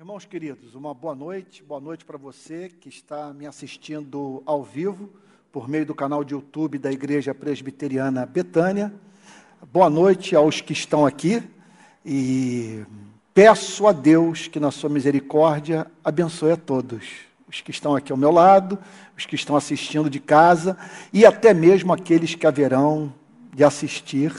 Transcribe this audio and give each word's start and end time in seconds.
Irmãos 0.00 0.24
queridos, 0.24 0.74
uma 0.74 0.94
boa 0.94 1.14
noite, 1.14 1.62
boa 1.62 1.78
noite 1.78 2.06
para 2.06 2.16
você 2.16 2.70
que 2.70 2.88
está 2.88 3.34
me 3.34 3.46
assistindo 3.46 4.42
ao 4.46 4.64
vivo 4.64 5.10
por 5.52 5.68
meio 5.68 5.84
do 5.84 5.94
canal 5.94 6.24
de 6.24 6.32
YouTube 6.32 6.78
da 6.78 6.90
Igreja 6.90 7.34
Presbiteriana 7.34 8.24
Betânia. 8.24 8.90
Boa 9.70 9.90
noite 9.90 10.34
aos 10.34 10.62
que 10.62 10.72
estão 10.72 11.04
aqui 11.04 11.42
e 12.02 12.82
peço 13.34 13.86
a 13.86 13.92
Deus 13.92 14.48
que, 14.48 14.58
na 14.58 14.70
sua 14.70 14.88
misericórdia, 14.88 15.86
abençoe 16.02 16.52
a 16.52 16.56
todos. 16.56 17.04
Os 17.46 17.60
que 17.60 17.70
estão 17.70 17.94
aqui 17.94 18.10
ao 18.10 18.16
meu 18.16 18.30
lado, 18.30 18.78
os 19.18 19.26
que 19.26 19.34
estão 19.34 19.54
assistindo 19.54 20.08
de 20.08 20.18
casa 20.18 20.78
e 21.12 21.26
até 21.26 21.52
mesmo 21.52 21.92
aqueles 21.92 22.34
que 22.34 22.46
haverão 22.46 23.12
de 23.54 23.62
assistir 23.62 24.32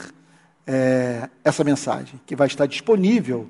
é, 0.66 1.30
essa 1.44 1.62
mensagem, 1.62 2.20
que 2.26 2.34
vai 2.34 2.48
estar 2.48 2.66
disponível 2.66 3.48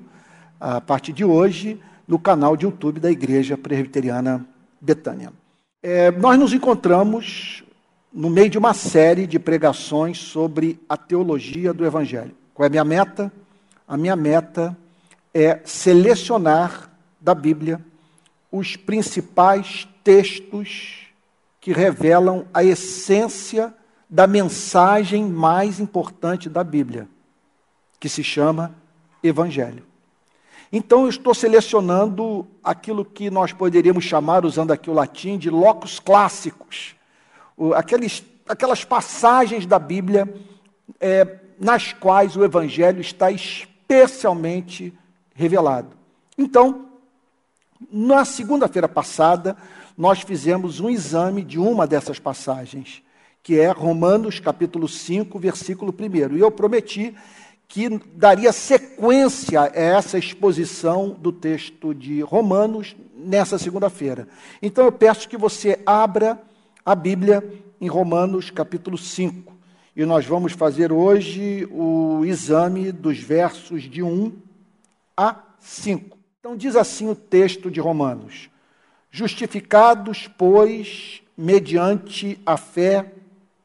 a 0.59 0.79
partir 0.79 1.11
de 1.11 1.25
hoje 1.25 1.81
no 2.13 2.19
canal 2.19 2.55
de 2.55 2.63
YouTube 2.63 2.99
da 2.99 3.09
Igreja 3.09 3.57
Presbiteriana 3.57 4.45
Betânia. 4.79 5.33
É, 5.81 6.11
nós 6.11 6.37
nos 6.37 6.53
encontramos 6.53 7.63
no 8.13 8.29
meio 8.29 8.51
de 8.51 8.57
uma 8.59 8.71
série 8.75 9.25
de 9.25 9.39
pregações 9.39 10.19
sobre 10.19 10.79
a 10.87 10.95
teologia 10.95 11.73
do 11.73 11.83
Evangelho. 11.83 12.35
Qual 12.53 12.65
é 12.65 12.67
a 12.67 12.69
minha 12.69 12.83
meta? 12.83 13.33
A 13.87 13.97
minha 13.97 14.15
meta 14.15 14.77
é 15.33 15.59
selecionar 15.65 16.87
da 17.19 17.33
Bíblia 17.33 17.83
os 18.51 18.75
principais 18.75 19.87
textos 20.03 21.07
que 21.59 21.73
revelam 21.73 22.45
a 22.53 22.63
essência 22.63 23.73
da 24.07 24.27
mensagem 24.27 25.27
mais 25.27 25.79
importante 25.79 26.47
da 26.47 26.63
Bíblia, 26.63 27.07
que 27.99 28.07
se 28.07 28.23
chama 28.23 28.75
Evangelho. 29.23 29.92
Então, 30.75 31.03
eu 31.03 31.09
estou 31.09 31.35
selecionando 31.35 32.47
aquilo 32.63 33.05
que 33.05 33.29
nós 33.29 33.53
poderíamos 33.53 34.05
chamar, 34.05 34.43
usando 34.43 34.71
aqui 34.71 34.89
o 34.89 34.93
latim, 34.93 35.37
de 35.37 35.47
locos 35.47 35.99
clássicos, 35.99 36.95
aqueles, 37.75 38.23
aquelas 38.49 38.83
passagens 38.83 39.67
da 39.67 39.77
Bíblia 39.77 40.33
é, 40.99 41.37
nas 41.59 41.93
quais 41.93 42.35
o 42.35 42.43
Evangelho 42.43 43.01
está 43.01 43.29
especialmente 43.29 44.91
revelado. 45.35 45.89
Então, 46.35 46.87
na 47.91 48.25
segunda-feira 48.25 48.89
passada, 48.89 49.55
nós 49.95 50.21
fizemos 50.21 50.79
um 50.79 50.89
exame 50.89 51.43
de 51.43 51.59
uma 51.59 51.85
dessas 51.85 52.17
passagens, 52.17 53.03
que 53.43 53.59
é 53.59 53.69
Romanos 53.69 54.39
capítulo 54.39 54.87
5, 54.87 55.37
versículo 55.37 55.93
1. 55.93 56.35
E 56.35 56.39
eu 56.39 56.49
prometi 56.49 57.13
que 57.73 57.89
daria 58.15 58.53
sequência 58.53 59.61
a 59.61 59.65
essa 59.65 60.15
exposição 60.15 61.09
do 61.09 61.31
texto 61.31 61.91
de 61.91 62.21
Romanos 62.21 62.95
nessa 63.15 63.57
segunda-feira. 63.57 64.27
Então 64.61 64.85
eu 64.85 64.91
peço 64.91 65.27
que 65.27 65.35
você 65.35 65.79
abra 65.83 66.39
a 66.85 66.93
Bíblia 66.93 67.43
em 67.81 67.87
Romanos 67.87 68.51
capítulo 68.51 68.95
5. 68.95 69.51
E 69.95 70.05
nós 70.05 70.23
vamos 70.23 70.53
fazer 70.53 70.91
hoje 70.91 71.67
o 71.71 72.23
exame 72.25 72.91
dos 72.91 73.17
versos 73.17 73.89
de 73.89 74.03
1 74.03 74.31
a 75.17 75.41
5. 75.59 76.15
Então 76.39 76.55
diz 76.55 76.75
assim 76.75 77.09
o 77.09 77.15
texto 77.15 77.71
de 77.71 77.79
Romanos: 77.79 78.51
Justificados, 79.09 80.29
pois, 80.37 81.23
mediante 81.35 82.39
a 82.45 82.55
fé, 82.55 83.13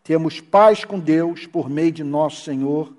temos 0.03 0.41
paz 0.41 0.83
com 0.83 0.99
Deus 0.99 1.45
por 1.45 1.69
meio 1.69 1.93
de 1.93 2.03
nosso 2.03 2.43
Senhor 2.43 2.97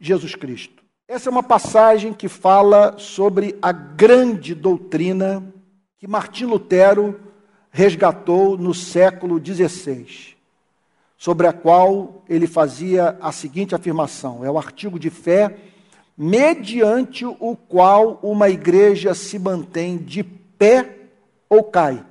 Jesus 0.00 0.34
Cristo. 0.34 0.82
Essa 1.06 1.28
é 1.28 1.32
uma 1.32 1.42
passagem 1.42 2.12
que 2.12 2.28
fala 2.28 2.96
sobre 2.96 3.56
a 3.60 3.72
grande 3.72 4.54
doutrina 4.54 5.44
que 5.98 6.06
Martim 6.06 6.44
Lutero 6.44 7.20
resgatou 7.70 8.56
no 8.56 8.72
século 8.72 9.38
XVI, 9.44 10.34
sobre 11.18 11.46
a 11.46 11.52
qual 11.52 12.24
ele 12.28 12.46
fazia 12.46 13.18
a 13.20 13.30
seguinte 13.32 13.74
afirmação: 13.74 14.44
é 14.44 14.50
o 14.50 14.56
artigo 14.56 14.98
de 14.98 15.10
fé 15.10 15.56
mediante 16.16 17.24
o 17.24 17.56
qual 17.56 18.18
uma 18.22 18.50
igreja 18.50 19.14
se 19.14 19.38
mantém 19.38 19.96
de 19.96 20.22
pé 20.22 20.98
ou 21.48 21.64
cai. 21.64 22.04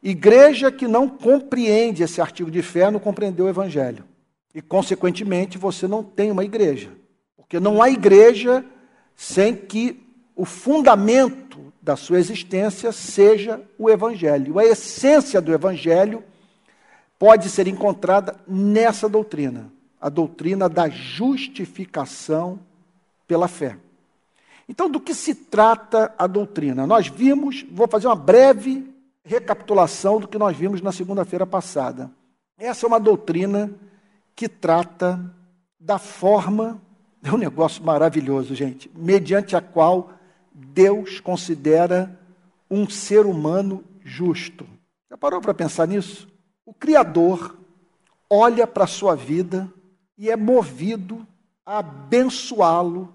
Igreja 0.00 0.70
que 0.70 0.86
não 0.86 1.08
compreende 1.08 2.02
esse 2.02 2.20
artigo 2.20 2.50
de 2.50 2.62
fé 2.62 2.90
não 2.90 3.00
compreendeu 3.00 3.46
o 3.46 3.48
evangelho. 3.48 4.04
E, 4.54 4.62
consequentemente, 4.62 5.58
você 5.58 5.88
não 5.88 6.04
tem 6.04 6.30
uma 6.30 6.44
igreja. 6.44 6.90
Porque 7.48 7.58
não 7.58 7.80
há 7.80 7.88
igreja 7.88 8.62
sem 9.16 9.56
que 9.56 10.06
o 10.36 10.44
fundamento 10.44 11.72
da 11.80 11.96
sua 11.96 12.18
existência 12.18 12.92
seja 12.92 13.62
o 13.78 13.88
Evangelho. 13.88 14.58
A 14.58 14.66
essência 14.66 15.40
do 15.40 15.54
Evangelho 15.54 16.22
pode 17.18 17.48
ser 17.48 17.66
encontrada 17.66 18.36
nessa 18.46 19.08
doutrina, 19.08 19.72
a 19.98 20.10
doutrina 20.10 20.68
da 20.68 20.90
justificação 20.90 22.60
pela 23.26 23.48
fé. 23.48 23.78
Então, 24.68 24.90
do 24.90 25.00
que 25.00 25.14
se 25.14 25.34
trata 25.34 26.14
a 26.18 26.26
doutrina? 26.26 26.86
Nós 26.86 27.08
vimos, 27.08 27.64
vou 27.70 27.88
fazer 27.88 28.08
uma 28.08 28.14
breve 28.14 28.94
recapitulação 29.24 30.20
do 30.20 30.28
que 30.28 30.36
nós 30.36 30.54
vimos 30.54 30.82
na 30.82 30.92
segunda-feira 30.92 31.46
passada. 31.46 32.10
Essa 32.58 32.84
é 32.84 32.88
uma 32.88 33.00
doutrina 33.00 33.72
que 34.36 34.50
trata 34.50 35.18
da 35.80 35.98
forma 35.98 36.78
é 37.22 37.32
um 37.32 37.36
negócio 37.36 37.82
maravilhoso, 37.82 38.54
gente, 38.54 38.90
mediante 38.94 39.56
a 39.56 39.60
qual 39.60 40.12
Deus 40.52 41.20
considera 41.20 42.18
um 42.70 42.88
ser 42.88 43.26
humano 43.26 43.84
justo. 44.04 44.66
Já 45.10 45.16
parou 45.16 45.40
para 45.40 45.54
pensar 45.54 45.86
nisso? 45.86 46.28
O 46.64 46.72
Criador 46.72 47.56
olha 48.28 48.66
para 48.66 48.84
a 48.84 48.88
sua 48.88 49.14
vida 49.14 49.72
e 50.16 50.30
é 50.30 50.36
movido 50.36 51.26
a 51.64 51.78
abençoá-lo 51.78 53.12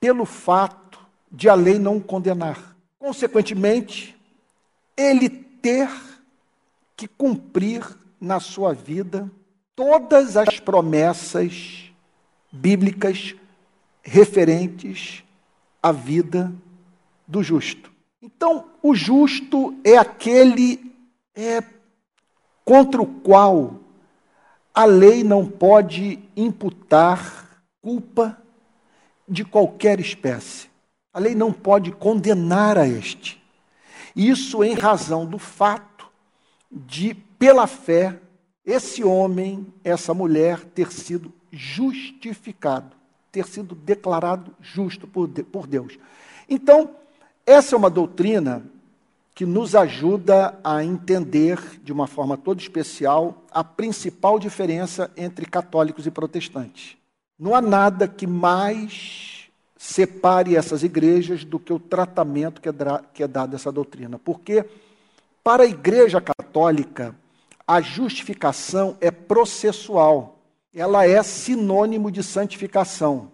pelo 0.00 0.24
fato 0.24 0.98
de 1.30 1.48
a 1.48 1.54
lei 1.54 1.78
não 1.78 1.96
o 1.96 2.02
condenar. 2.02 2.76
Consequentemente, 2.98 4.16
ele 4.96 5.28
ter 5.28 5.90
que 6.96 7.08
cumprir 7.08 7.84
na 8.20 8.38
sua 8.38 8.72
vida 8.72 9.30
todas 9.74 10.36
as 10.36 10.60
promessas 10.60 11.83
bíblicas 12.54 13.34
referentes 14.00 15.24
à 15.82 15.90
vida 15.90 16.52
do 17.26 17.42
justo. 17.42 17.92
Então, 18.22 18.66
o 18.82 18.94
justo 18.94 19.74
é 19.82 19.96
aquele 19.96 20.94
é, 21.34 21.62
contra 22.64 23.02
o 23.02 23.06
qual 23.06 23.80
a 24.72 24.84
lei 24.84 25.24
não 25.24 25.46
pode 25.46 26.20
imputar 26.36 27.60
culpa 27.82 28.38
de 29.28 29.44
qualquer 29.44 29.98
espécie. 29.98 30.68
A 31.12 31.18
lei 31.18 31.34
não 31.34 31.52
pode 31.52 31.90
condenar 31.92 32.78
a 32.78 32.86
este. 32.86 33.42
Isso 34.14 34.62
em 34.62 34.74
razão 34.74 35.26
do 35.26 35.38
fato 35.38 36.08
de, 36.70 37.14
pela 37.14 37.66
fé, 37.66 38.18
esse 38.64 39.02
homem, 39.02 39.66
essa 39.82 40.14
mulher 40.14 40.60
ter 40.60 40.92
sido 40.92 41.32
justificado, 41.54 42.96
ter 43.30 43.46
sido 43.46 43.74
declarado 43.74 44.54
justo 44.60 45.06
por 45.06 45.66
Deus. 45.66 45.98
Então, 46.48 46.90
essa 47.46 47.74
é 47.74 47.78
uma 47.78 47.90
doutrina 47.90 48.64
que 49.34 49.44
nos 49.44 49.74
ajuda 49.74 50.58
a 50.62 50.84
entender 50.84 51.58
de 51.82 51.92
uma 51.92 52.06
forma 52.06 52.36
toda 52.36 52.60
especial 52.60 53.42
a 53.50 53.64
principal 53.64 54.38
diferença 54.38 55.10
entre 55.16 55.44
católicos 55.44 56.06
e 56.06 56.10
protestantes. 56.10 56.96
Não 57.38 57.54
há 57.54 57.60
nada 57.60 58.06
que 58.06 58.26
mais 58.26 59.50
separe 59.76 60.56
essas 60.56 60.82
igrejas 60.84 61.44
do 61.44 61.58
que 61.58 61.72
o 61.72 61.80
tratamento 61.80 62.60
que 62.60 62.68
é, 62.68 62.72
que 63.12 63.22
é 63.24 63.28
dado 63.28 63.54
a 63.54 63.56
essa 63.56 63.72
doutrina. 63.72 64.18
Porque, 64.18 64.64
para 65.42 65.64
a 65.64 65.66
igreja 65.66 66.20
católica, 66.20 67.14
a 67.66 67.80
justificação 67.80 68.96
é 69.00 69.10
processual 69.10 70.33
ela 70.74 71.06
é 71.06 71.22
sinônimo 71.22 72.10
de 72.10 72.22
santificação. 72.22 73.30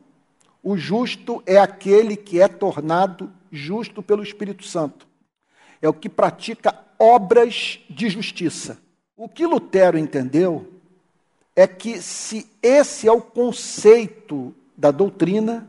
O 0.62 0.76
justo 0.76 1.42
é 1.46 1.56
aquele 1.56 2.16
que 2.16 2.40
é 2.40 2.46
tornado 2.46 3.32
justo 3.50 4.02
pelo 4.02 4.22
Espírito 4.22 4.64
Santo. 4.64 5.08
É 5.80 5.88
o 5.88 5.94
que 5.94 6.08
pratica 6.08 6.78
obras 6.98 7.80
de 7.88 8.10
justiça. 8.10 8.78
O 9.16 9.26
que 9.26 9.46
Lutero 9.46 9.96
entendeu 9.96 10.70
é 11.56 11.66
que, 11.66 12.00
se 12.02 12.46
esse 12.62 13.08
é 13.08 13.12
o 13.12 13.22
conceito 13.22 14.54
da 14.76 14.90
doutrina, 14.90 15.66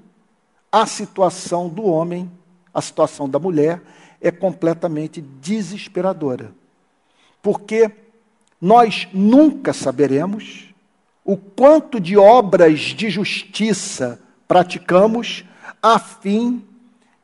a 0.70 0.86
situação 0.86 1.70
do 1.70 1.84
homem, 1.84 2.30
a 2.74 2.82
situação 2.82 3.30
da 3.30 3.40
mulher, 3.40 3.82
é 4.20 4.30
completamente 4.30 5.22
desesperadora. 5.22 6.54
Porque 7.42 7.90
nós 8.60 9.08
nunca 9.14 9.74
saberemos 9.74 10.71
o 11.24 11.38
quanto 11.38 12.00
de 12.00 12.18
obras 12.18 12.80
de 12.80 13.10
justiça 13.10 14.20
praticamos 14.48 15.46
a 15.82 16.00
fim 16.00 16.66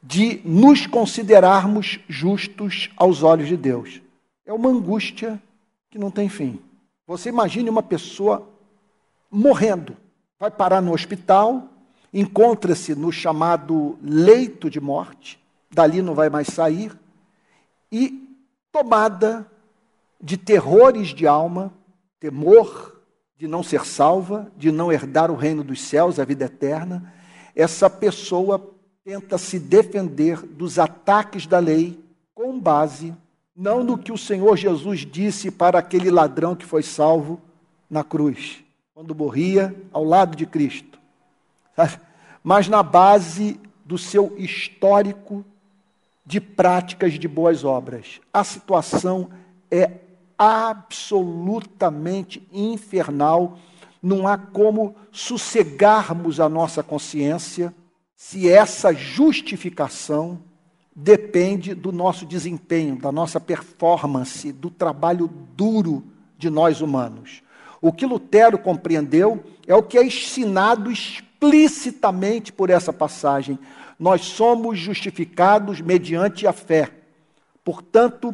de 0.02 0.42
nos 0.46 0.88
considerarmos 0.88 2.00
justos 2.08 2.90
aos 2.96 3.24
olhos 3.24 3.48
de 3.48 3.58
Deus. 3.58 4.02
É 4.46 4.54
uma 4.54 4.70
angústia 4.70 5.42
que 5.90 5.98
não 5.98 6.10
tem 6.10 6.30
fim. 6.30 6.60
Você 7.06 7.30
imagine 7.30 7.70
uma 7.70 7.84
pessoa 7.84 8.48
morrendo, 9.30 9.98
vai 10.40 10.50
parar 10.50 10.82
no 10.82 10.94
hospital, 10.94 11.68
encontra-se 12.14 12.96
no 12.96 13.12
chamado 13.12 13.98
leito 14.02 14.70
de 14.70 14.80
morte, 14.80 15.40
dali 15.70 16.02
não 16.02 16.14
vai 16.14 16.30
mais 16.30 16.48
sair, 16.48 16.98
e 17.92 18.36
tomada 18.72 19.46
de 20.22 20.38
terrores 20.38 21.10
de 21.10 21.28
alma, 21.28 21.74
temor 22.20 22.97
de 23.38 23.48
não 23.48 23.62
ser 23.62 23.86
salva, 23.86 24.52
de 24.58 24.72
não 24.72 24.92
herdar 24.92 25.30
o 25.30 25.36
reino 25.36 25.64
dos 25.64 25.82
céus, 25.82 26.20
a 26.20 26.26
vida 26.26 26.46
eterna, 26.46 27.14
essa 27.56 27.90
pessoa 27.90 28.74
tenta 29.04 29.38
se 29.38 29.60
defender 29.60 30.42
dos 30.42 30.80
ataques 30.80 31.46
da 31.46 31.60
lei 31.60 32.04
com 32.34 32.60
base 32.60 33.14
não 33.58 33.84
no 33.84 33.98
que 33.98 34.12
o 34.12 34.18
Senhor 34.18 34.56
Jesus 34.56 35.00
disse 35.00 35.50
para 35.50 35.80
aquele 35.80 36.12
ladrão 36.12 36.56
que 36.56 36.64
foi 36.64 36.84
salvo 36.84 37.42
na 37.90 38.04
cruz, 38.04 38.64
quando 38.94 39.16
morria 39.16 39.76
ao 39.92 40.04
lado 40.04 40.36
de 40.36 40.46
Cristo, 40.46 41.00
mas 42.44 42.68
na 42.68 42.84
base 42.84 43.60
do 43.84 43.98
seu 43.98 44.36
histórico 44.38 45.44
de 46.24 46.40
práticas 46.40 47.14
de 47.14 47.28
boas 47.28 47.64
obras. 47.64 48.22
A 48.32 48.44
situação 48.44 49.32
é 49.72 49.90
absolutamente 50.38 52.46
infernal. 52.52 53.58
Não 54.02 54.28
há 54.28 54.38
como 54.38 54.96
sossegarmos 55.12 56.40
a 56.40 56.48
nossa 56.48 56.84
consciência 56.84 57.74
se 58.16 58.50
essa 58.50 58.94
justificação 58.94 60.40
depende 60.96 61.76
do 61.76 61.92
nosso 61.92 62.26
desempenho, 62.26 62.96
da 62.96 63.12
nossa 63.12 63.40
performance, 63.40 64.52
do 64.52 64.72
trabalho 64.72 65.28
duro 65.56 66.04
de 66.38 66.50
nós 66.50 66.82
humanos. 66.82 67.44
O 67.80 67.94
que 67.94 68.06
Lutero 68.06 68.58
compreendeu 68.58 69.44
é 69.68 69.76
o 69.76 69.84
que 69.84 69.98
é 69.98 70.04
ensinado 70.04 70.92
explicitamente 70.92 72.52
por 72.52 72.72
essa 72.72 72.92
passagem. 72.92 73.60
Nós 74.00 74.22
somos 74.22 74.80
justificados 74.80 75.82
mediante 75.82 76.48
a 76.48 76.54
fé. 76.54 76.90
Portanto, 77.64 78.34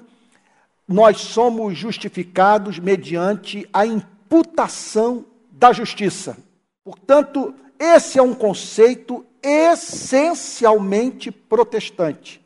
nós 0.88 1.20
somos 1.20 1.78
justificados 1.78 2.80
mediante 2.80 3.68
a 3.72 3.86
imputação 3.86 5.26
da 5.52 5.72
justiça. 5.72 6.38
Portanto, 6.84 7.54
esse 7.80 8.20
é 8.20 8.22
um 8.22 8.34
conceito 8.34 9.26
essencialmente 9.42 11.32
protestante. 11.32 12.42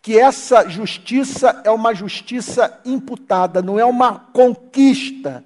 Que 0.00 0.18
essa 0.18 0.68
justiça 0.68 1.60
é 1.64 1.70
uma 1.70 1.94
justiça 1.94 2.80
imputada, 2.84 3.60
não 3.60 3.78
é 3.78 3.84
uma 3.84 4.18
conquista, 4.18 5.44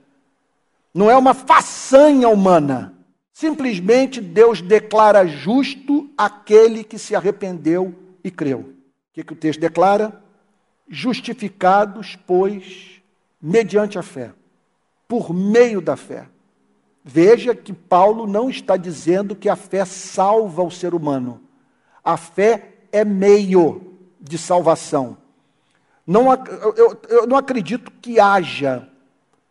não 0.95 1.11
é 1.11 1.17
uma 1.17 1.35
façanha 1.35 2.29
humana. 2.29 2.95
Simplesmente 3.33 4.21
Deus 4.21 4.61
declara 4.61 5.27
justo 5.27 6.11
aquele 6.17 6.85
que 6.85 6.99
se 6.99 7.17
arrependeu 7.17 7.95
e 8.23 8.31
creu. 8.31 8.61
O 8.61 8.75
que, 9.15 9.25
que 9.25 9.33
o 9.33 9.37
texto 9.37 9.59
declara? 9.59 10.22
Justificados, 10.93 12.19
pois, 12.27 13.03
mediante 13.41 13.99
a 13.99 14.03
fé, 14.03 14.35
por 15.09 15.33
meio 15.33 15.81
da 15.81 15.97
fé. 15.97 16.29
Veja 17.03 17.55
que 17.55 17.73
Paulo 17.73 18.27
não 18.27 18.51
está 18.51 18.77
dizendo 18.77 19.35
que 19.35 19.49
a 19.49 19.57
fé 19.57 19.87
salva 19.87 20.63
o 20.63 20.71
ser 20.71 20.95
humano. 20.95 21.41
A 22.05 22.19
fé 22.19 22.75
é 22.93 23.07
meio 23.07 23.97
de 24.21 24.37
salvação. 24.37 25.17
Não, 26.07 26.31
eu, 26.77 27.01
eu 27.09 27.27
não 27.27 27.39
acredito 27.39 27.91
que 27.91 28.21
haja 28.21 28.87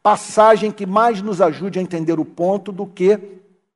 passagem 0.03 0.71
que 0.71 0.85
mais 0.85 1.23
nos 1.23 1.41
ajude 1.41 1.79
a 1.79 1.81
entender 1.81 2.19
o 2.19 2.25
ponto 2.25 2.71
do 2.71 2.85
que 2.85 3.19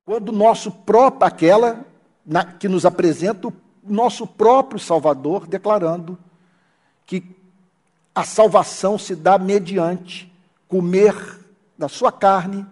quando 0.05 0.31
nosso 0.31 0.71
próprio, 0.71 1.27
aquela 1.27 1.85
na, 2.23 2.43
que 2.45 2.67
nos 2.67 2.85
apresenta 2.85 3.47
o 3.47 3.53
nosso 3.83 4.27
próprio 4.27 4.79
Salvador 4.79 5.47
declarando 5.47 6.17
que 7.05 7.35
a 8.15 8.23
salvação 8.23 8.97
se 8.97 9.13
dá 9.13 9.37
mediante 9.37 10.33
comer 10.69 11.13
da 11.77 11.89
sua 11.89 12.13
carne 12.13 12.65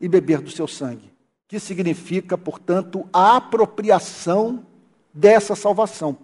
e 0.00 0.08
beber 0.08 0.40
do 0.40 0.50
seu 0.50 0.66
sangue. 0.66 1.12
Que 1.46 1.60
significa, 1.60 2.38
portanto, 2.38 3.06
a 3.12 3.36
apropriação 3.36 4.64
dessa 5.12 5.54
salvação. 5.54 6.16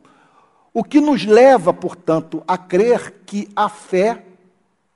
O 0.72 0.82
que 0.82 1.00
nos 1.00 1.26
leva, 1.26 1.72
portanto, 1.74 2.42
a 2.48 2.56
crer 2.56 3.22
que 3.26 3.48
a 3.54 3.68
fé 3.68 4.24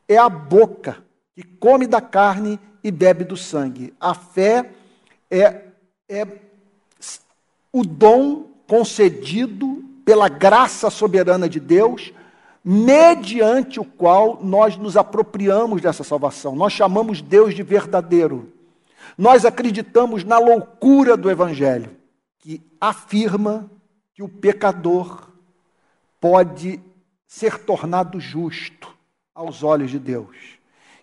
é 0.08 0.16
a 0.16 0.28
boca 0.28 1.04
que 1.34 1.44
come 1.44 1.86
da 1.86 2.00
carne 2.00 2.58
e 2.82 2.90
bebe 2.90 3.24
do 3.24 3.36
sangue. 3.36 3.92
A 4.00 4.14
fé 4.14 4.70
é, 5.30 5.64
é 6.08 6.26
o 7.70 7.84
dom 7.84 8.44
concedido 8.66 9.84
pela 10.04 10.28
graça 10.28 10.88
soberana 10.88 11.46
de 11.46 11.60
Deus 11.60 12.12
mediante 12.68 13.78
o 13.78 13.84
qual 13.84 14.40
nós 14.42 14.76
nos 14.76 14.96
apropriamos 14.96 15.80
dessa 15.80 16.02
salvação. 16.02 16.56
Nós 16.56 16.72
chamamos 16.72 17.22
Deus 17.22 17.54
de 17.54 17.62
verdadeiro. 17.62 18.52
Nós 19.16 19.44
acreditamos 19.44 20.24
na 20.24 20.36
loucura 20.40 21.16
do 21.16 21.30
Evangelho, 21.30 21.96
que 22.40 22.60
afirma 22.80 23.70
que 24.12 24.20
o 24.20 24.28
pecador 24.28 25.28
pode 26.20 26.80
ser 27.24 27.56
tornado 27.60 28.18
justo 28.18 28.92
aos 29.32 29.62
olhos 29.62 29.92
de 29.92 30.00
Deus. 30.00 30.36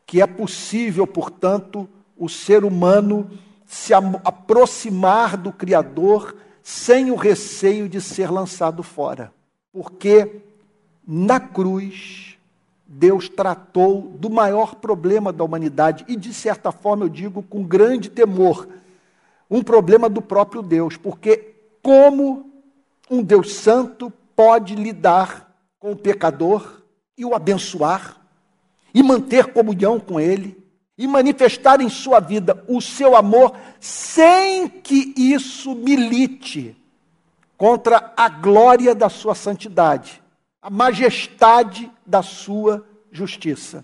Que 0.05 0.21
é 0.21 0.27
possível, 0.27 1.07
portanto, 1.07 1.87
o 2.17 2.27
ser 2.27 2.65
humano 2.65 3.31
se 3.65 3.93
aproximar 3.93 5.37
do 5.37 5.53
Criador 5.53 6.35
sem 6.61 7.09
o 7.09 7.15
receio 7.15 7.87
de 7.87 8.01
ser 8.01 8.29
lançado 8.29 8.83
fora. 8.83 9.33
Porque 9.71 10.41
na 11.05 11.39
cruz, 11.39 12.37
Deus 12.85 13.27
tratou 13.27 14.01
do 14.01 14.29
maior 14.29 14.75
problema 14.75 15.33
da 15.33 15.43
humanidade 15.43 16.05
e, 16.07 16.15
de 16.15 16.33
certa 16.33 16.71
forma, 16.71 17.05
eu 17.05 17.09
digo 17.09 17.43
com 17.43 17.63
grande 17.63 18.09
temor, 18.09 18.67
um 19.49 19.61
problema 19.61 20.09
do 20.09 20.21
próprio 20.21 20.61
Deus, 20.61 20.95
porque 20.95 21.55
como 21.81 22.49
um 23.09 23.21
Deus 23.21 23.53
santo 23.53 24.11
pode 24.35 24.75
lidar 24.75 25.53
com 25.79 25.91
o 25.91 25.97
pecador 25.97 26.81
e 27.17 27.25
o 27.25 27.35
abençoar 27.35 28.17
e 28.93 29.03
manter 29.03 29.47
comunhão 29.47 29.99
com 29.99 30.19
ele 30.19 30.57
e 30.97 31.07
manifestar 31.07 31.81
em 31.81 31.89
sua 31.89 32.19
vida 32.19 32.63
o 32.67 32.79
seu 32.79 33.15
amor 33.15 33.55
sem 33.79 34.67
que 34.67 35.13
isso 35.17 35.75
milite 35.75 36.75
contra 37.57 38.13
a 38.15 38.29
glória 38.29 38.95
da 38.95 39.09
sua 39.09 39.35
santidade 39.35 40.22
a 40.63 40.69
majestade 40.69 41.91
da 42.05 42.23
sua 42.23 42.87
justiça. 43.11 43.83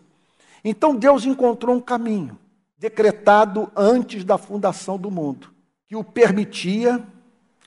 Então 0.64 0.96
Deus 0.96 1.26
encontrou 1.26 1.76
um 1.76 1.82
caminho, 1.82 2.40
decretado 2.78 3.70
antes 3.76 4.24
da 4.24 4.38
fundação 4.38 4.98
do 4.98 5.12
mundo, 5.12 5.54
que 5.86 5.98
o 5.98 6.04
permitia 6.06 7.06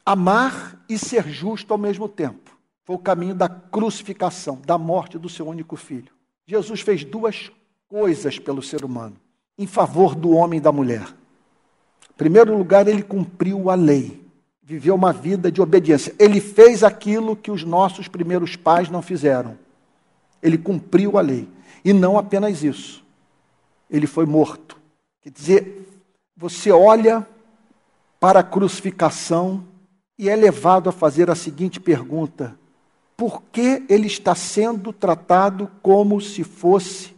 amar 0.05 0.83
e 0.89 0.99
ser 0.99 1.29
justo 1.29 1.75
ao 1.75 1.79
mesmo 1.79 2.09
tempo. 2.09 2.57
Foi 2.85 2.97
o 2.97 2.99
caminho 2.99 3.35
da 3.35 3.51
crucificação, 3.51 4.59
da 4.65 4.79
morte 4.79 5.19
do 5.19 5.29
seu 5.29 5.47
único 5.47 5.77
filho. 5.77 6.11
Jesus 6.47 6.81
fez 6.81 7.05
duas 7.05 7.53
coisas 7.89 8.39
pelo 8.39 8.63
ser 8.63 8.83
humano, 8.83 9.17
em 9.59 9.67
favor 9.67 10.15
do 10.15 10.31
homem 10.31 10.57
e 10.57 10.63
da 10.63 10.73
mulher. 10.73 11.07
Em 12.11 12.17
primeiro 12.17 12.57
lugar, 12.57 12.89
ele 12.89 13.03
cumpriu 13.03 13.69
a 13.69 13.75
lei 13.75 14.22
viveu 14.73 14.95
uma 14.95 15.13
vida 15.13 15.53
de 15.53 15.61
obediência. 15.61 16.15
Ele 16.19 16.41
fez 16.41 16.83
aquilo 16.83 17.37
que 17.37 17.51
os 17.51 17.63
nossos 17.63 18.09
primeiros 18.09 18.57
pais 18.57 18.89
não 18.89 19.03
fizeram. 19.03 19.59
Ele 20.43 20.57
cumpriu 20.57 21.19
a 21.19 21.21
lei. 21.21 21.47
E 21.85 21.93
não 21.93 22.17
apenas 22.17 22.63
isso. 22.63 23.05
Ele 23.91 24.07
foi 24.07 24.25
morto. 24.25 24.79
Quer 25.21 25.29
dizer, 25.29 25.87
você 26.35 26.71
olha 26.71 27.27
para 28.19 28.41
a 28.41 28.43
crucificação 28.43 29.63
e 30.19 30.31
é 30.31 30.35
levado 30.35 30.89
a 30.89 30.93
fazer 30.93 31.31
a 31.31 31.35
seguinte 31.35 31.79
pergunta: 31.79 32.59
por 33.15 33.43
que 33.53 33.85
ele 33.91 34.07
está 34.07 34.35
sendo 34.35 34.91
tratado 34.91 35.71
como 35.83 36.19
se 36.19 36.43
fosse 36.45 37.15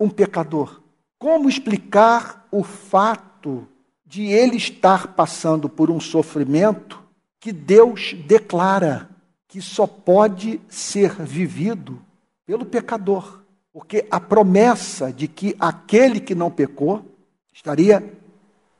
um 0.00 0.08
pecador? 0.08 0.80
Como 1.20 1.48
explicar 1.48 2.48
o 2.50 2.64
fato 2.64 3.68
de 4.06 4.24
ele 4.26 4.56
estar 4.56 5.14
passando 5.14 5.68
por 5.68 5.90
um 5.90 6.00
sofrimento 6.00 7.02
que 7.40 7.52
Deus 7.52 8.14
declara 8.26 9.10
que 9.48 9.60
só 9.60 9.86
pode 9.86 10.60
ser 10.68 11.10
vivido 11.22 12.00
pelo 12.46 12.64
pecador. 12.64 13.40
Porque 13.72 14.06
a 14.10 14.20
promessa 14.20 15.12
de 15.12 15.28
que 15.28 15.54
aquele 15.58 16.20
que 16.20 16.34
não 16.34 16.50
pecou 16.50 17.04
estaria 17.52 18.14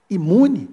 imune 0.09 0.71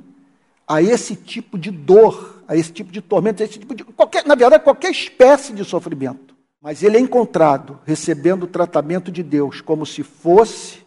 a 0.68 0.82
esse 0.82 1.16
tipo 1.16 1.58
de 1.58 1.72
dor 1.72 2.34
a 2.48 2.56
esse 2.56 2.72
tipo 2.72 2.92
de 2.92 3.02
tormento, 3.02 3.42
a 3.42 3.46
esse 3.46 3.60
tipo 3.60 3.74
de 3.74 3.84
qualquer, 3.84 4.26
na 4.26 4.36
verdade, 4.36 4.64
qualquer 4.64 4.92
espécie 4.92 5.54
de 5.54 5.64
sofrimento. 5.64 6.36
Mas 6.62 6.84
ele 6.84 6.98
é 6.98 7.00
encontrado 7.00 7.80
recebendo 7.86 8.44
o 8.44 8.48
tratamento 8.48 9.12
de 9.12 9.22
Deus 9.22 9.60
como 9.60 9.86
se 9.86 10.04
fosse 10.04 10.86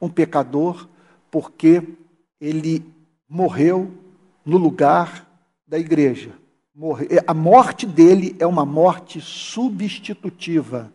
um 0.00 0.08
pecador, 0.08 0.86
porque 1.30 1.82
ele 2.40 2.84
morreu 3.28 3.90
no 4.44 4.56
lugar 4.56 5.26
da 5.66 5.78
igreja. 5.78 6.30
A 7.26 7.34
morte 7.34 7.86
dele 7.86 8.36
é 8.38 8.46
uma 8.46 8.64
morte 8.64 9.20
substitutiva, 9.20 10.92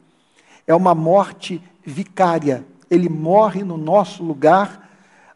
é 0.67 0.75
uma 0.75 0.93
morte 0.93 1.61
vicária. 1.83 2.63
Ele 2.89 3.09
morre 3.09 3.63
no 3.63 3.77
nosso 3.77 4.23
lugar 4.23 4.89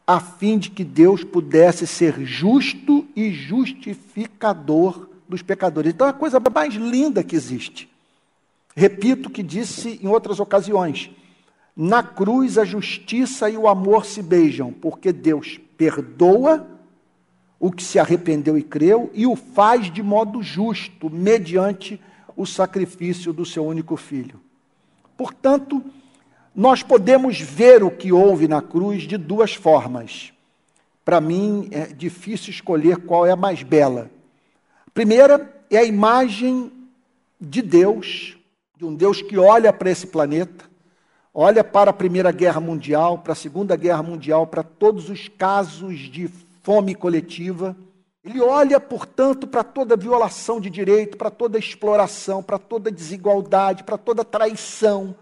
a 0.06 0.20
fim 0.20 0.60
de 0.60 0.70
que 0.70 0.84
Deus 0.84 1.24
pudesse 1.24 1.88
ser 1.88 2.24
justo 2.24 3.08
e 3.16 3.32
justificador 3.32 5.10
dos 5.28 5.42
pecadores. 5.42 5.94
Então 5.94 6.06
é 6.06 6.12
a 6.12 6.14
coisa 6.14 6.40
mais 6.54 6.76
linda 6.76 7.24
que 7.24 7.36
existe. 7.36 7.90
Repito 8.76 9.30
o 9.30 9.32
que 9.32 9.42
disse 9.42 10.00
em 10.04 10.08
outras 10.08 10.40
ocasiões. 10.40 11.10
Na 11.76 12.04
cruz 12.04 12.58
a 12.58 12.64
justiça 12.64 13.50
e 13.50 13.58
o 13.58 13.68
amor 13.68 14.06
se 14.06 14.22
beijam, 14.22 14.72
porque 14.72 15.12
Deus 15.12 15.60
perdoa 15.78 16.68
o 17.60 17.72
que 17.72 17.84
se 17.84 17.98
arrependeu 17.98 18.58
e 18.58 18.64
creu 18.64 19.10
e 19.14 19.26
o 19.26 19.36
faz 19.36 19.92
de 19.92 20.04
modo 20.04 20.42
justo, 20.44 21.10
mediante 21.10 22.00
o 22.36 22.46
sacrifício 22.46 23.32
do 23.32 23.46
seu 23.46 23.66
único 23.66 23.96
filho. 23.96 24.40
Portanto, 25.18 25.84
nós 26.54 26.84
podemos 26.84 27.40
ver 27.40 27.84
o 27.84 27.92
que 27.92 28.12
houve 28.12 28.48
na 28.48 28.62
cruz 28.62 29.04
de 29.04 29.18
duas 29.18 29.54
formas. 29.54 30.34
Para 31.04 31.22
mim, 31.22 31.68
é 31.72 31.88
difícil 31.88 32.52
escolher 32.52 32.98
qual 32.98 33.26
é 33.26 33.32
a 33.32 33.36
mais 33.36 33.64
bela. 33.64 34.10
A 34.88 34.92
primeira 34.92 35.54
é 35.70 35.78
a 35.78 35.84
imagem 35.84 36.72
de 37.40 37.62
Deus, 37.62 38.38
de 38.78 38.86
um 38.86 38.96
Deus 38.96 39.22
que 39.22 39.38
olha 39.38 39.72
para 39.72 39.90
esse 39.90 40.08
planeta, 40.08 40.66
olha 41.38 41.66
para 41.66 41.92
a 41.92 41.94
Primeira 41.94 42.32
Guerra 42.32 42.62
Mundial, 42.62 43.18
para 43.18 43.34
a 43.34 43.36
Segunda 43.36 43.76
Guerra 43.76 44.02
Mundial, 44.02 44.48
para 44.48 44.64
todos 44.64 45.10
os 45.10 45.28
casos 45.28 46.00
de 46.00 46.30
fome 46.64 46.96
coletiva. 46.96 47.76
Ele 48.24 48.40
olha, 48.40 48.80
portanto, 48.80 49.46
para 49.46 49.62
toda 49.62 49.98
violação 49.98 50.62
de 50.62 50.70
direito, 50.70 51.18
para 51.18 51.30
toda 51.30 51.60
exploração, 51.60 52.42
para 52.42 52.58
toda 52.58 52.90
desigualdade, 52.90 53.84
para 53.84 53.98
toda 53.98 54.24
traição, 54.24 55.14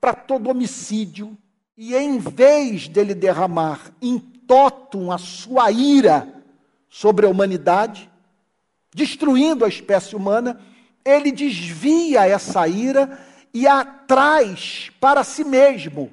para 0.00 0.14
todo 0.14 0.48
homicídio, 0.48 1.36
e 1.76 1.96
em 1.96 2.18
vez 2.18 2.86
dele 2.86 3.12
derramar 3.12 3.90
em 4.00 4.18
totum 4.18 5.10
a 5.10 5.18
sua 5.18 5.70
ira 5.72 6.32
sobre 6.88 7.26
a 7.26 7.28
humanidade, 7.28 8.08
destruindo 8.94 9.64
a 9.64 9.68
espécie 9.68 10.14
humana, 10.14 10.60
ele 11.04 11.32
desvia 11.32 12.24
essa 12.24 12.66
ira 12.68 13.18
e 13.56 13.66
a 13.66 13.82
traz 13.86 14.92
para 15.00 15.24
si 15.24 15.42
mesmo, 15.42 16.10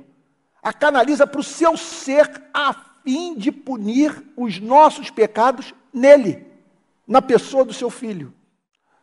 a 0.62 0.72
canaliza 0.72 1.28
para 1.28 1.42
o 1.42 1.44
seu 1.44 1.76
ser 1.76 2.42
a 2.54 2.74
fim 3.04 3.36
de 3.36 3.52
punir 3.52 4.16
os 4.38 4.62
nossos 4.62 5.10
pecados 5.10 5.74
nele, 5.94 6.48
na 7.06 7.22
pessoa 7.22 7.66
do 7.66 7.74
seu 7.74 7.90
filho. 7.90 8.34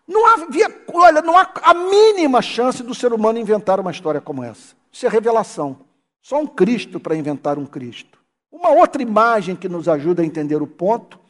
Não 0.09 0.27
havia, 0.27 0.75
olha, 0.91 1.21
não 1.21 1.37
há 1.37 1.53
a 1.63 1.75
mínima 1.75 2.41
chance 2.41 2.83
do 2.83 2.95
ser 2.95 3.13
humano 3.13 3.39
inventar 3.39 3.79
uma 3.79 3.91
história 3.91 4.23
como 4.23 4.43
essa. 4.43 4.75
Isso 4.91 5.05
é 5.05 5.11
revelação. 5.11 5.81
Só 6.23 6.41
um 6.41 6.47
Cristo 6.47 6.99
para 6.99 7.15
inventar 7.15 7.59
um 7.59 7.67
Cristo. 7.67 8.19
Uma 8.51 8.71
outra 8.71 9.03
imagem 9.03 9.55
que 9.55 9.69
nos 9.69 9.87
ajuda 9.87 10.23
a 10.23 10.25
entender 10.25 10.63
o 10.63 10.67
ponto 10.67 11.21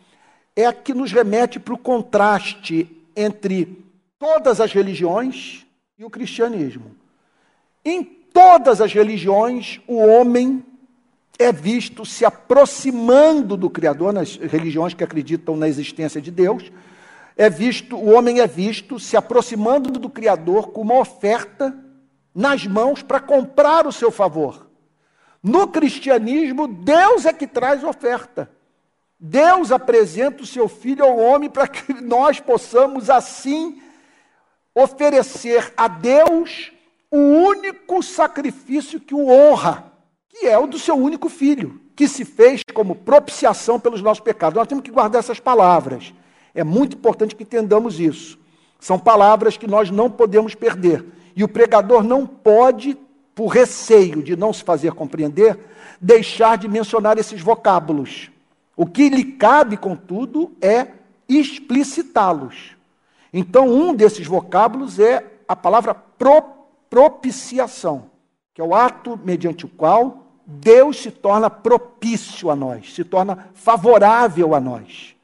é 0.54 0.64
a 0.64 0.72
que 0.72 0.94
nos 0.94 1.10
remete 1.10 1.58
para 1.58 1.74
o 1.74 1.78
contraste 1.78 3.04
entre 3.16 3.84
todas 4.16 4.60
as 4.60 4.72
religiões 4.72 5.66
e 5.98 6.04
o 6.04 6.10
cristianismo. 6.10 6.99
Em 7.84 8.04
todas 8.04 8.80
as 8.80 8.92
religiões, 8.92 9.80
o 9.86 9.96
homem 9.96 10.64
é 11.38 11.50
visto 11.50 12.04
se 12.04 12.24
aproximando 12.24 13.56
do 13.56 13.70
Criador, 13.70 14.12
nas 14.12 14.36
religiões 14.36 14.92
que 14.92 15.02
acreditam 15.02 15.56
na 15.56 15.66
existência 15.66 16.20
de 16.20 16.30
Deus, 16.30 16.70
é 17.36 17.48
visto, 17.48 17.96
o 17.96 18.10
homem 18.10 18.40
é 18.40 18.46
visto 18.46 18.98
se 18.98 19.16
aproximando 19.16 19.90
do 19.90 20.10
Criador 20.10 20.68
com 20.68 20.82
uma 20.82 20.98
oferta 20.98 21.74
nas 22.34 22.66
mãos 22.66 23.02
para 23.02 23.18
comprar 23.18 23.86
o 23.86 23.92
seu 23.92 24.10
favor. 24.10 24.68
No 25.42 25.66
cristianismo, 25.66 26.68
Deus 26.68 27.24
é 27.24 27.32
que 27.32 27.46
traz 27.46 27.82
oferta. 27.82 28.50
Deus 29.18 29.72
apresenta 29.72 30.42
o 30.42 30.46
seu 30.46 30.68
filho 30.68 31.02
ao 31.02 31.16
homem 31.18 31.48
para 31.48 31.66
que 31.66 31.94
nós 31.94 32.38
possamos 32.40 33.08
assim 33.08 33.80
oferecer 34.74 35.72
a 35.76 35.88
Deus 35.88 36.72
o 37.10 37.16
único 37.16 38.02
sacrifício 38.02 39.00
que 39.00 39.14
o 39.14 39.28
honra, 39.28 39.92
que 40.28 40.46
é 40.46 40.58
o 40.58 40.66
do 40.66 40.78
seu 40.78 40.94
único 40.94 41.28
filho, 41.28 41.80
que 41.96 42.06
se 42.06 42.24
fez 42.24 42.62
como 42.72 42.94
propiciação 42.94 43.80
pelos 43.80 44.00
nossos 44.00 44.22
pecados. 44.22 44.56
Nós 44.56 44.68
temos 44.68 44.84
que 44.84 44.90
guardar 44.90 45.18
essas 45.18 45.40
palavras. 45.40 46.14
É 46.54 46.62
muito 46.64 46.96
importante 46.96 47.34
que 47.34 47.42
entendamos 47.42 47.98
isso. 47.98 48.38
São 48.78 48.98
palavras 48.98 49.56
que 49.56 49.66
nós 49.66 49.90
não 49.90 50.10
podemos 50.10 50.54
perder. 50.54 51.04
E 51.36 51.44
o 51.44 51.48
pregador 51.48 52.02
não 52.02 52.26
pode, 52.26 52.96
por 53.34 53.48
receio 53.48 54.22
de 54.22 54.36
não 54.36 54.52
se 54.52 54.64
fazer 54.64 54.92
compreender, 54.92 55.58
deixar 56.00 56.56
de 56.56 56.68
mencionar 56.68 57.18
esses 57.18 57.40
vocábulos. 57.40 58.30
O 58.76 58.86
que 58.86 59.08
lhe 59.08 59.24
cabe, 59.24 59.76
contudo, 59.76 60.52
é 60.60 60.88
explicitá-los. 61.28 62.76
Então, 63.32 63.68
um 63.68 63.94
desses 63.94 64.26
vocábulos 64.26 64.98
é 64.98 65.24
a 65.46 65.54
palavra 65.54 65.94
pro, 65.94 66.42
propiciação, 66.90 68.10
que 68.52 68.60
é 68.60 68.64
o 68.64 68.74
ato 68.74 69.18
mediante 69.24 69.64
o 69.64 69.68
qual 69.68 70.26
Deus 70.44 70.98
se 70.98 71.10
torna 71.10 71.48
propício 71.48 72.50
a 72.50 72.56
nós, 72.56 72.92
se 72.92 73.04
torna 73.04 73.50
favorável 73.54 74.54
a 74.54 74.60
nós. 74.60 75.14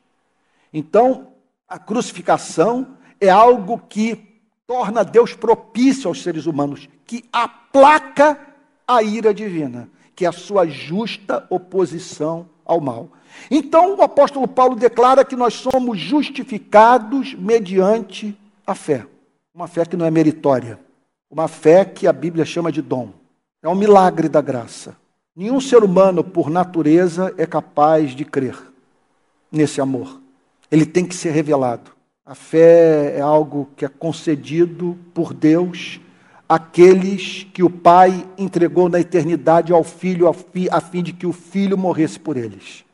Então, 0.73 1.33
a 1.69 1.79
crucificação 1.79 2.97
é 3.21 3.29
algo 3.29 3.83
que 3.89 4.41
torna 4.67 5.05
Deus 5.05 5.35
propício 5.35 6.09
aos 6.09 6.23
seres 6.23 6.47
humanos, 6.47 6.89
que 7.05 7.25
aplaca 7.33 8.39
a 8.87 9.03
ira 9.03 9.35
divina, 9.35 9.89
que 10.15 10.25
é 10.25 10.29
a 10.29 10.33
sua 10.33 10.67
justa 10.67 11.47
oposição 11.51 12.49
ao 12.65 12.81
mal. 12.81 13.11
Então 13.51 13.97
o 13.97 14.03
apóstolo 14.03 14.47
Paulo 14.47 14.77
declara 14.77 15.25
que 15.25 15.37
nós 15.37 15.55
somos 15.55 15.99
justificados 15.99 17.35
mediante 17.35 18.37
a 18.67 18.75
fé. 18.75 19.07
Uma 19.55 19.69
fé 19.69 19.85
que 19.85 19.97
não 19.97 20.07
é 20.07 20.11
meritória, 20.11 20.79
uma 21.31 21.49
fé 21.49 21.85
que 21.85 22.07
a 22.07 22.13
Bíblia 22.13 22.45
chama 22.45 22.71
de 22.71 22.81
dom. 22.81 23.11
É 23.63 23.69
um 23.69 23.75
milagre 23.75 24.29
da 24.29 24.41
graça. 24.41 24.97
Nenhum 25.35 25.61
ser 25.61 25.83
humano, 25.83 26.25
por 26.25 26.49
natureza, 26.49 27.35
é 27.37 27.45
capaz 27.45 28.13
de 28.13 28.25
crer 28.25 28.57
nesse 29.51 29.81
amor. 29.81 30.21
Ele 30.71 30.87
tem 30.87 31.05
que 31.05 31.15
ser 31.15 31.31
revelado. 31.31 31.91
A 32.25 32.35
fé 32.35 33.17
é 33.17 33.21
algo 33.21 33.69
que 33.77 33.85
é 33.85 33.89
concedido 33.89 34.99
por 35.15 35.33
Deus 35.33 36.01
àqueles 36.49 37.47
que 37.53 37.63
o 37.63 37.71
Pai 37.71 38.27
entregou 38.39 38.89
na 38.89 39.01
eternidade 39.01 39.73
ao 39.73 39.85
Filho, 39.85 40.29
a 40.71 40.81
fim 40.81 41.03
de 41.03 41.13
que 41.13 41.27
o 41.27 41.33
Filho 41.33 41.77
morresse 41.77 42.19
por 42.19 42.37
eles. 42.37 42.85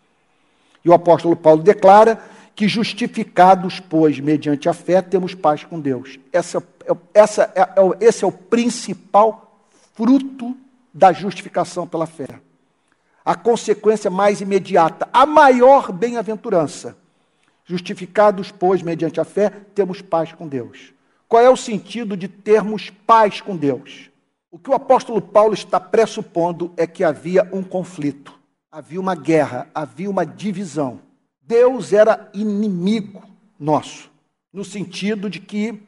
E 0.85 0.89
o 0.89 0.93
apóstolo 0.93 1.37
Paulo 1.37 1.63
declara 1.63 2.21
que, 2.55 2.69
justificados, 2.69 3.81
pois, 3.81 4.19
mediante 4.21 4.69
a 4.69 4.73
fé, 4.73 5.01
temos 5.01 5.35
paz 5.35 5.65
com 5.65 5.81
Deus. 5.81 6.19
Essa, 6.33 6.61
essa, 7.15 7.53
é, 7.55 7.61
é 7.61 8.07
esse 8.07 8.25
é 8.25 8.27
o 8.27 8.33
principal 8.33 9.67
fruto 9.95 10.57
da 10.93 11.13
justificação 11.13 11.87
pela 11.87 12.07
fé. 12.07 12.41
A 13.25 13.35
consequência 13.35 14.11
mais 14.11 14.41
imediata, 14.41 15.09
a 15.13 15.25
maior 15.25 15.93
bem-aventurança 15.93 16.97
Justificados, 17.65 18.51
pois, 18.51 18.83
mediante 18.83 19.21
a 19.21 19.25
fé, 19.25 19.51
temos 19.75 20.03
paz 20.03 20.33
com 20.33 20.49
Deus. 20.49 20.93
Qual 21.29 21.43
é 21.43 21.49
o 21.49 21.57
sentido 21.57 22.17
de 22.17 22.29
termos 22.29 22.91
paz 22.91 23.41
com 23.41 23.57
Deus? 23.57 24.11
O 24.51 24.59
que 24.59 24.69
o 24.69 24.75
apóstolo 24.75 25.23
Paulo 25.23 25.55
está 25.55 25.79
pressupondo 25.81 26.73
é 26.77 26.87
que 26.87 27.05
havia 27.05 27.49
um 27.53 27.63
conflito, 27.63 28.39
havia 28.71 29.01
uma 29.01 29.15
guerra, 29.15 29.71
havia 29.75 30.11
uma 30.11 30.27
divisão. 30.27 31.01
Deus 31.41 31.93
era 31.93 32.29
inimigo 32.35 33.23
nosso, 33.59 34.11
no 34.53 34.65
sentido 34.65 35.31
de 35.31 35.41
que 35.41 35.83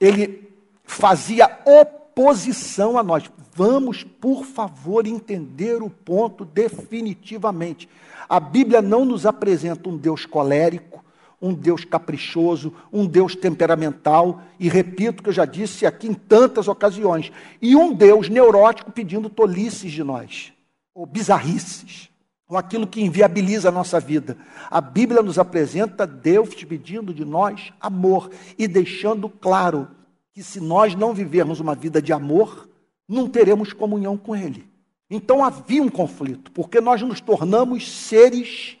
ele 0.00 0.50
fazia 0.84 1.58
oposição 1.64 2.98
a 2.98 3.02
nós. 3.02 3.30
Vamos, 3.54 4.02
por 4.02 4.44
favor, 4.44 5.06
entender 5.06 5.82
o 5.82 5.90
ponto 5.90 6.44
definitivamente. 6.44 7.88
A 8.28 8.40
Bíblia 8.40 8.82
não 8.82 9.04
nos 9.04 9.26
apresenta 9.26 9.88
um 9.88 9.96
Deus 9.96 10.26
colérico, 10.26 11.04
um 11.40 11.52
Deus 11.52 11.84
caprichoso, 11.84 12.72
um 12.92 13.06
Deus 13.06 13.36
temperamental, 13.36 14.40
e 14.58 14.68
repito 14.68 15.22
que 15.22 15.28
eu 15.28 15.32
já 15.32 15.44
disse 15.44 15.84
aqui 15.84 16.08
em 16.08 16.14
tantas 16.14 16.68
ocasiões, 16.68 17.30
e 17.60 17.76
um 17.76 17.92
Deus 17.92 18.28
neurótico 18.28 18.90
pedindo 18.90 19.28
tolices 19.28 19.92
de 19.92 20.02
nós, 20.02 20.52
ou 20.94 21.04
bizarrices. 21.04 22.08
Ou 22.48 22.56
aquilo 22.56 22.86
que 22.86 23.02
inviabiliza 23.02 23.68
a 23.68 23.72
nossa 23.72 23.98
vida. 23.98 24.36
A 24.70 24.80
Bíblia 24.80 25.22
nos 25.22 25.38
apresenta 25.38 26.06
Deus 26.06 26.54
pedindo 26.64 27.14
de 27.14 27.24
nós 27.24 27.72
amor 27.80 28.30
e 28.58 28.68
deixando 28.68 29.28
claro 29.28 29.88
que 30.32 30.42
se 30.42 30.60
nós 30.60 30.94
não 30.94 31.14
vivermos 31.14 31.60
uma 31.60 31.74
vida 31.74 32.02
de 32.02 32.12
amor, 32.12 32.68
não 33.08 33.28
teremos 33.28 33.72
comunhão 33.72 34.16
com 34.16 34.34
Ele. 34.34 34.68
Então 35.08 35.44
havia 35.44 35.82
um 35.82 35.88
conflito, 35.88 36.50
porque 36.50 36.80
nós 36.80 37.00
nos 37.02 37.20
tornamos 37.20 37.90
seres 37.90 38.76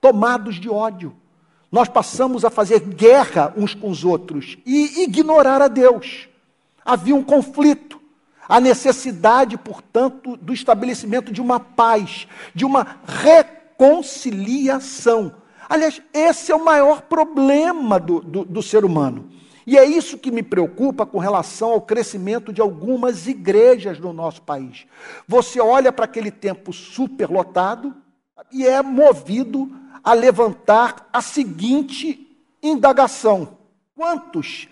tomados 0.00 0.56
de 0.56 0.68
ódio. 0.68 1.16
Nós 1.70 1.88
passamos 1.88 2.44
a 2.44 2.50
fazer 2.50 2.80
guerra 2.80 3.52
uns 3.56 3.74
com 3.74 3.90
os 3.90 4.04
outros 4.04 4.58
e 4.64 5.02
ignorar 5.02 5.62
a 5.62 5.68
Deus. 5.68 6.28
Havia 6.84 7.14
um 7.14 7.22
conflito. 7.22 7.97
A 8.48 8.60
necessidade, 8.60 9.58
portanto, 9.58 10.36
do 10.36 10.54
estabelecimento 10.54 11.32
de 11.32 11.40
uma 11.40 11.60
paz, 11.60 12.26
de 12.54 12.64
uma 12.64 12.98
reconciliação. 13.06 15.34
Aliás, 15.68 16.00
esse 16.14 16.50
é 16.50 16.56
o 16.56 16.64
maior 16.64 17.02
problema 17.02 18.00
do, 18.00 18.20
do, 18.20 18.44
do 18.44 18.62
ser 18.62 18.84
humano. 18.84 19.28
E 19.66 19.76
é 19.76 19.84
isso 19.84 20.16
que 20.16 20.30
me 20.30 20.42
preocupa 20.42 21.04
com 21.04 21.18
relação 21.18 21.72
ao 21.72 21.82
crescimento 21.82 22.54
de 22.54 22.62
algumas 22.62 23.26
igrejas 23.26 24.00
no 24.00 24.14
nosso 24.14 24.40
país. 24.40 24.86
Você 25.26 25.60
olha 25.60 25.92
para 25.92 26.06
aquele 26.06 26.30
tempo 26.30 26.72
superlotado 26.72 27.94
e 28.50 28.66
é 28.66 28.82
movido 28.82 29.70
a 30.02 30.14
levantar 30.14 31.06
a 31.12 31.20
seguinte 31.20 32.34
indagação: 32.62 33.58
quantos 33.94 34.68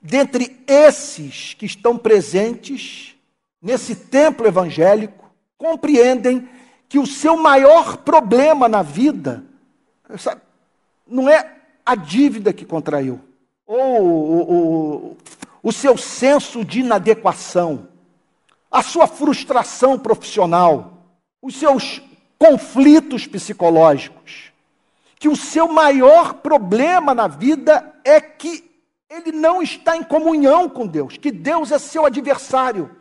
dentre 0.00 0.64
esses 0.66 1.52
que 1.52 1.66
estão 1.66 1.98
presentes 1.98 3.17
nesse 3.60 3.94
templo 3.94 4.46
evangélico 4.46 5.30
compreendem 5.56 6.48
que 6.88 6.98
o 6.98 7.06
seu 7.06 7.36
maior 7.36 7.98
problema 7.98 8.68
na 8.68 8.82
vida 8.82 9.44
sabe, 10.16 10.40
não 11.06 11.28
é 11.28 11.56
a 11.84 11.94
dívida 11.94 12.52
que 12.52 12.64
contraiu, 12.64 13.20
ou 13.66 14.02
o, 14.02 14.52
o, 14.52 15.16
o 15.62 15.72
seu 15.72 15.96
senso 15.96 16.64
de 16.64 16.80
inadequação, 16.80 17.88
a 18.70 18.82
sua 18.82 19.06
frustração 19.06 19.98
profissional, 19.98 21.04
os 21.42 21.56
seus 21.56 22.02
conflitos 22.38 23.26
psicológicos, 23.26 24.52
que 25.18 25.28
o 25.28 25.36
seu 25.36 25.68
maior 25.68 26.34
problema 26.34 27.14
na 27.14 27.26
vida 27.26 27.94
é 28.04 28.20
que 28.20 28.64
ele 29.10 29.32
não 29.32 29.62
está 29.62 29.96
em 29.96 30.02
comunhão 30.02 30.68
com 30.68 30.86
Deus, 30.86 31.16
que 31.16 31.30
Deus 31.30 31.72
é 31.72 31.78
seu 31.78 32.04
adversário, 32.04 32.97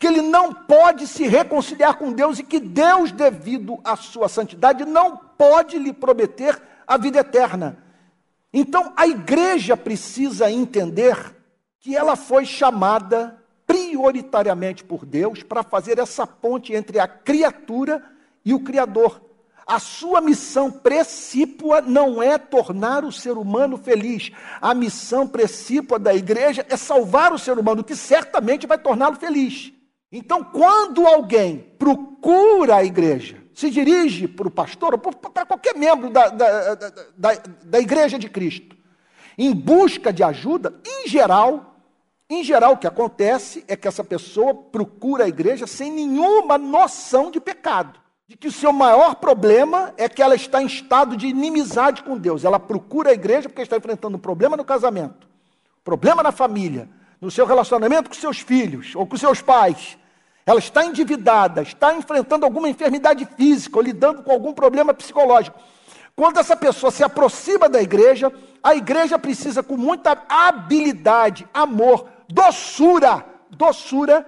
que 0.00 0.06
ele 0.06 0.22
não 0.22 0.54
pode 0.54 1.06
se 1.06 1.28
reconciliar 1.28 1.98
com 1.98 2.10
Deus 2.10 2.38
e 2.38 2.42
que 2.42 2.58
Deus, 2.58 3.12
devido 3.12 3.78
à 3.84 3.96
sua 3.96 4.30
santidade, 4.30 4.86
não 4.86 5.14
pode 5.14 5.78
lhe 5.78 5.92
prometer 5.92 6.58
a 6.86 6.96
vida 6.96 7.18
eterna. 7.18 7.76
Então, 8.50 8.94
a 8.96 9.06
igreja 9.06 9.76
precisa 9.76 10.50
entender 10.50 11.36
que 11.78 11.94
ela 11.94 12.16
foi 12.16 12.46
chamada 12.46 13.38
prioritariamente 13.66 14.82
por 14.82 15.04
Deus 15.04 15.42
para 15.42 15.62
fazer 15.62 15.98
essa 15.98 16.26
ponte 16.26 16.72
entre 16.72 16.98
a 16.98 17.06
criatura 17.06 18.02
e 18.42 18.54
o 18.54 18.60
Criador. 18.60 19.20
A 19.66 19.78
sua 19.78 20.22
missão 20.22 20.70
precípua 20.70 21.82
não 21.82 22.22
é 22.22 22.38
tornar 22.38 23.04
o 23.04 23.12
ser 23.12 23.32
humano 23.32 23.76
feliz. 23.76 24.32
A 24.62 24.72
missão 24.72 25.28
precípua 25.28 25.98
da 25.98 26.14
igreja 26.14 26.64
é 26.70 26.76
salvar 26.76 27.34
o 27.34 27.38
ser 27.38 27.58
humano, 27.58 27.84
que 27.84 27.94
certamente 27.94 28.66
vai 28.66 28.78
torná-lo 28.78 29.16
feliz. 29.16 29.74
Então, 30.12 30.42
quando 30.42 31.06
alguém 31.06 31.72
procura 31.78 32.76
a 32.76 32.84
igreja 32.84 33.40
se 33.54 33.70
dirige 33.70 34.26
para 34.26 34.48
o 34.48 34.50
pastor, 34.50 34.94
ou 34.94 34.98
para 34.98 35.44
qualquer 35.44 35.74
membro 35.74 36.08
da, 36.08 36.28
da, 36.28 36.74
da, 36.74 37.42
da 37.62 37.78
igreja 37.78 38.18
de 38.18 38.28
Cristo, 38.28 38.74
em 39.36 39.52
busca 39.52 40.12
de 40.12 40.22
ajuda, 40.22 40.74
em 40.86 41.06
geral, 41.06 41.76
em 42.28 42.42
geral, 42.42 42.72
o 42.72 42.76
que 42.76 42.86
acontece 42.86 43.64
é 43.68 43.76
que 43.76 43.86
essa 43.86 44.02
pessoa 44.02 44.54
procura 44.54 45.24
a 45.24 45.28
igreja 45.28 45.66
sem 45.66 45.92
nenhuma 45.92 46.56
noção 46.56 47.30
de 47.30 47.40
pecado. 47.40 47.98
De 48.26 48.36
que 48.36 48.46
o 48.46 48.52
seu 48.52 48.72
maior 48.72 49.16
problema 49.16 49.92
é 49.96 50.08
que 50.08 50.22
ela 50.22 50.36
está 50.36 50.62
em 50.62 50.66
estado 50.66 51.16
de 51.16 51.26
inimizade 51.26 52.02
com 52.04 52.16
Deus. 52.16 52.44
Ela 52.44 52.60
procura 52.60 53.10
a 53.10 53.12
igreja 53.12 53.48
porque 53.48 53.62
está 53.62 53.76
enfrentando 53.76 54.16
um 54.16 54.20
problema 54.20 54.56
no 54.56 54.64
casamento, 54.64 55.28
problema 55.82 56.22
na 56.22 56.30
família, 56.30 56.88
no 57.20 57.30
seu 57.30 57.44
relacionamento 57.44 58.08
com 58.08 58.14
seus 58.14 58.38
filhos 58.38 58.94
ou 58.94 59.06
com 59.06 59.16
seus 59.16 59.42
pais, 59.42 59.98
ela 60.50 60.58
está 60.58 60.84
endividada, 60.84 61.62
está 61.62 61.94
enfrentando 61.94 62.44
alguma 62.44 62.68
enfermidade 62.68 63.24
física 63.36 63.76
ou 63.76 63.82
lidando 63.82 64.22
com 64.22 64.32
algum 64.32 64.52
problema 64.52 64.92
psicológico. 64.92 65.58
Quando 66.16 66.38
essa 66.38 66.56
pessoa 66.56 66.90
se 66.90 67.04
aproxima 67.04 67.68
da 67.68 67.80
igreja, 67.80 68.32
a 68.62 68.74
igreja 68.74 69.18
precisa, 69.18 69.62
com 69.62 69.76
muita 69.76 70.18
habilidade, 70.28 71.46
amor, 71.54 72.08
doçura, 72.28 73.24
doçura, 73.48 74.26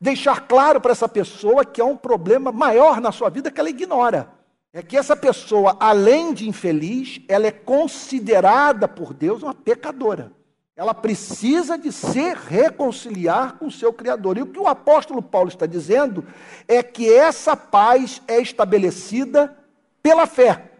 deixar 0.00 0.46
claro 0.46 0.80
para 0.80 0.92
essa 0.92 1.08
pessoa 1.08 1.64
que 1.64 1.80
há 1.80 1.84
um 1.84 1.96
problema 1.96 2.52
maior 2.52 3.00
na 3.00 3.10
sua 3.10 3.28
vida 3.28 3.50
que 3.50 3.58
ela 3.58 3.70
ignora. 3.70 4.28
É 4.72 4.82
que 4.82 4.96
essa 4.96 5.16
pessoa, 5.16 5.76
além 5.80 6.32
de 6.32 6.48
infeliz, 6.48 7.20
ela 7.28 7.46
é 7.46 7.50
considerada 7.50 8.86
por 8.86 9.12
Deus 9.12 9.42
uma 9.42 9.54
pecadora. 9.54 10.30
Ela 10.76 10.92
precisa 10.92 11.78
de 11.78 11.92
se 11.92 12.34
reconciliar 12.34 13.58
com 13.58 13.66
o 13.66 13.70
seu 13.70 13.92
Criador. 13.92 14.36
E 14.36 14.42
o 14.42 14.46
que 14.46 14.58
o 14.58 14.66
apóstolo 14.66 15.22
Paulo 15.22 15.48
está 15.48 15.66
dizendo 15.66 16.26
é 16.66 16.82
que 16.82 17.12
essa 17.12 17.56
paz 17.56 18.20
é 18.26 18.40
estabelecida 18.40 19.56
pela 20.02 20.26
fé, 20.26 20.72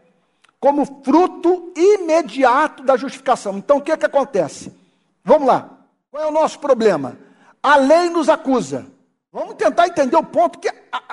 como 0.59 0.85
fruto 1.05 1.73
imediato 1.77 2.83
da 2.83 2.97
justificação. 2.97 3.57
Então 3.57 3.77
o 3.77 3.81
que 3.81 3.93
é 3.93 3.97
que 3.97 4.07
acontece? 4.07 4.73
Vamos 5.23 5.47
lá. 5.47 5.71
Qual 6.11 6.23
é 6.23 6.27
o 6.27 6.33
nosso 6.33 6.59
problema? 6.59 7.17
A 7.63 7.77
lei 7.77 8.11
nos 8.11 8.29
acusa. 8.29 8.87
Vamos 9.33 9.55
tentar 9.55 9.87
entender 9.87 10.17
o 10.17 10.23
ponto 10.23 10.59
que, 10.59 10.71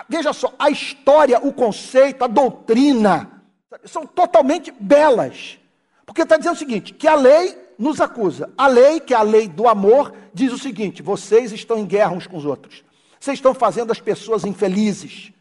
veja 0.10 0.34
só, 0.34 0.54
a 0.60 0.70
história, 0.70 1.40
o 1.40 1.54
conceito, 1.54 2.24
a 2.24 2.28
doutrina, 2.28 3.42
são 3.86 4.06
totalmente 4.06 4.72
belas. 4.72 5.60
Porque 6.06 6.24
está 6.24 6.38
dizendo 6.38 6.56
o 6.56 6.60
seguinte: 6.60 6.94
que 6.94 7.08
a 7.08 7.16
lei 7.16 7.58
nos 7.82 8.00
acusa. 8.00 8.54
A 8.56 8.68
lei, 8.68 9.00
que 9.00 9.14
é 9.14 9.18
a 9.18 9.24
lei 9.24 9.48
do 9.48 9.68
amor, 9.68 10.14
diz 10.32 10.54
o 10.54 10.58
seguinte: 10.58 11.02
vocês 11.02 11.52
estão 11.52 11.80
em 11.80 11.86
guerra 11.86 12.12
uns 12.12 12.28
com 12.28 12.38
os 12.38 12.46
outros. 12.46 12.84
Vocês 13.20 13.40
estão 13.40 13.54
fazendo 13.54 13.92
as 13.92 14.00
pessoas 14.00 14.46
infelizes. 14.46 15.32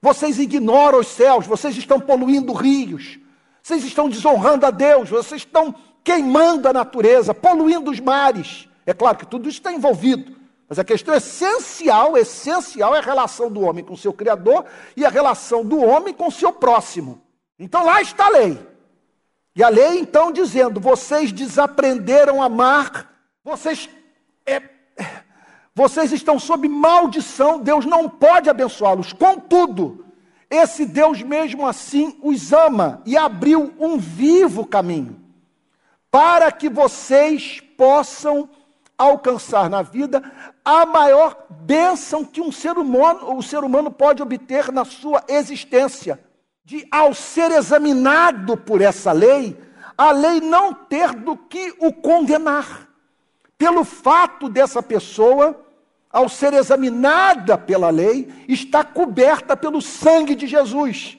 Vocês 0.00 0.38
ignoram 0.38 1.00
os 1.00 1.08
céus, 1.08 1.46
vocês 1.46 1.76
estão 1.76 1.98
poluindo 1.98 2.52
rios. 2.52 3.18
Vocês 3.62 3.82
estão 3.82 4.08
desonrando 4.08 4.64
a 4.64 4.70
Deus, 4.70 5.08
vocês 5.08 5.40
estão 5.40 5.74
queimando 6.04 6.68
a 6.68 6.72
natureza, 6.72 7.34
poluindo 7.34 7.90
os 7.90 7.98
mares. 7.98 8.68
É 8.84 8.92
claro 8.92 9.18
que 9.18 9.26
tudo 9.26 9.48
isso 9.48 9.58
está 9.58 9.72
envolvido. 9.72 10.36
Mas 10.68 10.78
a 10.78 10.84
questão 10.84 11.14
essencial, 11.14 12.16
essencial 12.16 12.94
é 12.94 12.98
a 12.98 13.02
relação 13.02 13.50
do 13.50 13.62
homem 13.62 13.84
com 13.84 13.96
seu 13.96 14.12
Criador 14.12 14.66
e 14.96 15.04
a 15.04 15.08
relação 15.08 15.64
do 15.64 15.82
homem 15.82 16.12
com 16.12 16.28
o 16.28 16.32
seu 16.32 16.52
próximo. 16.52 17.22
Então 17.58 17.84
lá 17.84 18.00
está 18.02 18.26
a 18.26 18.30
lei. 18.30 18.75
E 19.56 19.64
a 19.64 19.70
lei 19.70 19.98
então 19.98 20.30
dizendo: 20.30 20.78
vocês 20.78 21.32
desaprenderam 21.32 22.42
a 22.42 22.44
amar, 22.44 23.10
vocês, 23.42 23.88
é, 24.44 24.62
vocês 25.74 26.12
estão 26.12 26.38
sob 26.38 26.68
maldição, 26.68 27.58
Deus 27.58 27.86
não 27.86 28.06
pode 28.06 28.50
abençoá-los. 28.50 29.14
Contudo, 29.14 30.04
esse 30.50 30.84
Deus 30.84 31.22
mesmo 31.22 31.66
assim 31.66 32.18
os 32.22 32.52
ama 32.52 33.00
e 33.06 33.16
abriu 33.16 33.72
um 33.78 33.96
vivo 33.96 34.66
caminho 34.66 35.18
para 36.10 36.52
que 36.52 36.68
vocês 36.68 37.60
possam 37.78 38.48
alcançar 38.98 39.68
na 39.70 39.82
vida 39.82 40.22
a 40.64 40.84
maior 40.84 41.46
bênção 41.50 42.24
que 42.24 42.40
um 42.40 42.52
ser 42.52 42.78
humano, 42.78 43.36
o 43.36 43.42
ser 43.42 43.64
humano 43.64 43.90
pode 43.90 44.22
obter 44.22 44.70
na 44.70 44.84
sua 44.84 45.24
existência 45.28 46.20
de, 46.66 46.84
ao 46.90 47.14
ser 47.14 47.52
examinado 47.52 48.56
por 48.56 48.80
essa 48.80 49.12
lei, 49.12 49.56
a 49.96 50.10
lei 50.10 50.40
não 50.40 50.74
ter 50.74 51.14
do 51.14 51.36
que 51.36 51.72
o 51.78 51.92
condenar. 51.92 52.88
Pelo 53.56 53.84
fato 53.84 54.48
dessa 54.48 54.82
pessoa, 54.82 55.64
ao 56.10 56.28
ser 56.28 56.52
examinada 56.54 57.56
pela 57.56 57.88
lei, 57.88 58.28
está 58.48 58.82
coberta 58.82 59.56
pelo 59.56 59.80
sangue 59.80 60.34
de 60.34 60.48
Jesus, 60.48 61.16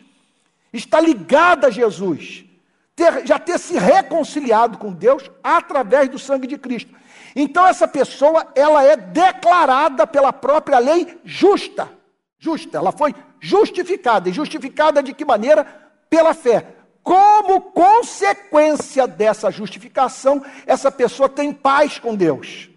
está 0.73 0.99
ligada 0.99 1.67
a 1.67 1.71
Jesus, 1.71 2.43
ter, 2.93 3.25
já 3.25 3.39
ter 3.39 3.57
se 3.57 3.79
reconciliado 3.79 4.77
com 4.77 4.91
Deus 4.91 5.31
através 5.41 6.09
do 6.09 6.19
sangue 6.19 6.45
de 6.45 6.57
Cristo. 6.57 6.93
Então 7.33 7.65
essa 7.65 7.87
pessoa, 7.87 8.51
ela 8.53 8.83
é 8.83 8.97
declarada 8.97 10.05
pela 10.05 10.33
própria 10.33 10.77
lei 10.77 11.17
justa. 11.23 11.96
Justa, 12.39 12.77
ela 12.77 12.91
foi 12.91 13.15
justificada. 13.39 14.29
E 14.29 14.33
justificada 14.33 15.01
de 15.01 15.13
que 15.13 15.25
maneira? 15.25 15.65
Pela 16.09 16.33
fé. 16.33 16.75
Como 17.03 17.61
consequência 17.61 19.07
dessa 19.07 19.49
justificação, 19.49 20.43
essa 20.65 20.91
pessoa 20.91 21.29
tem 21.29 21.53
paz 21.53 21.97
com 21.97 22.15
Deus. 22.15 22.69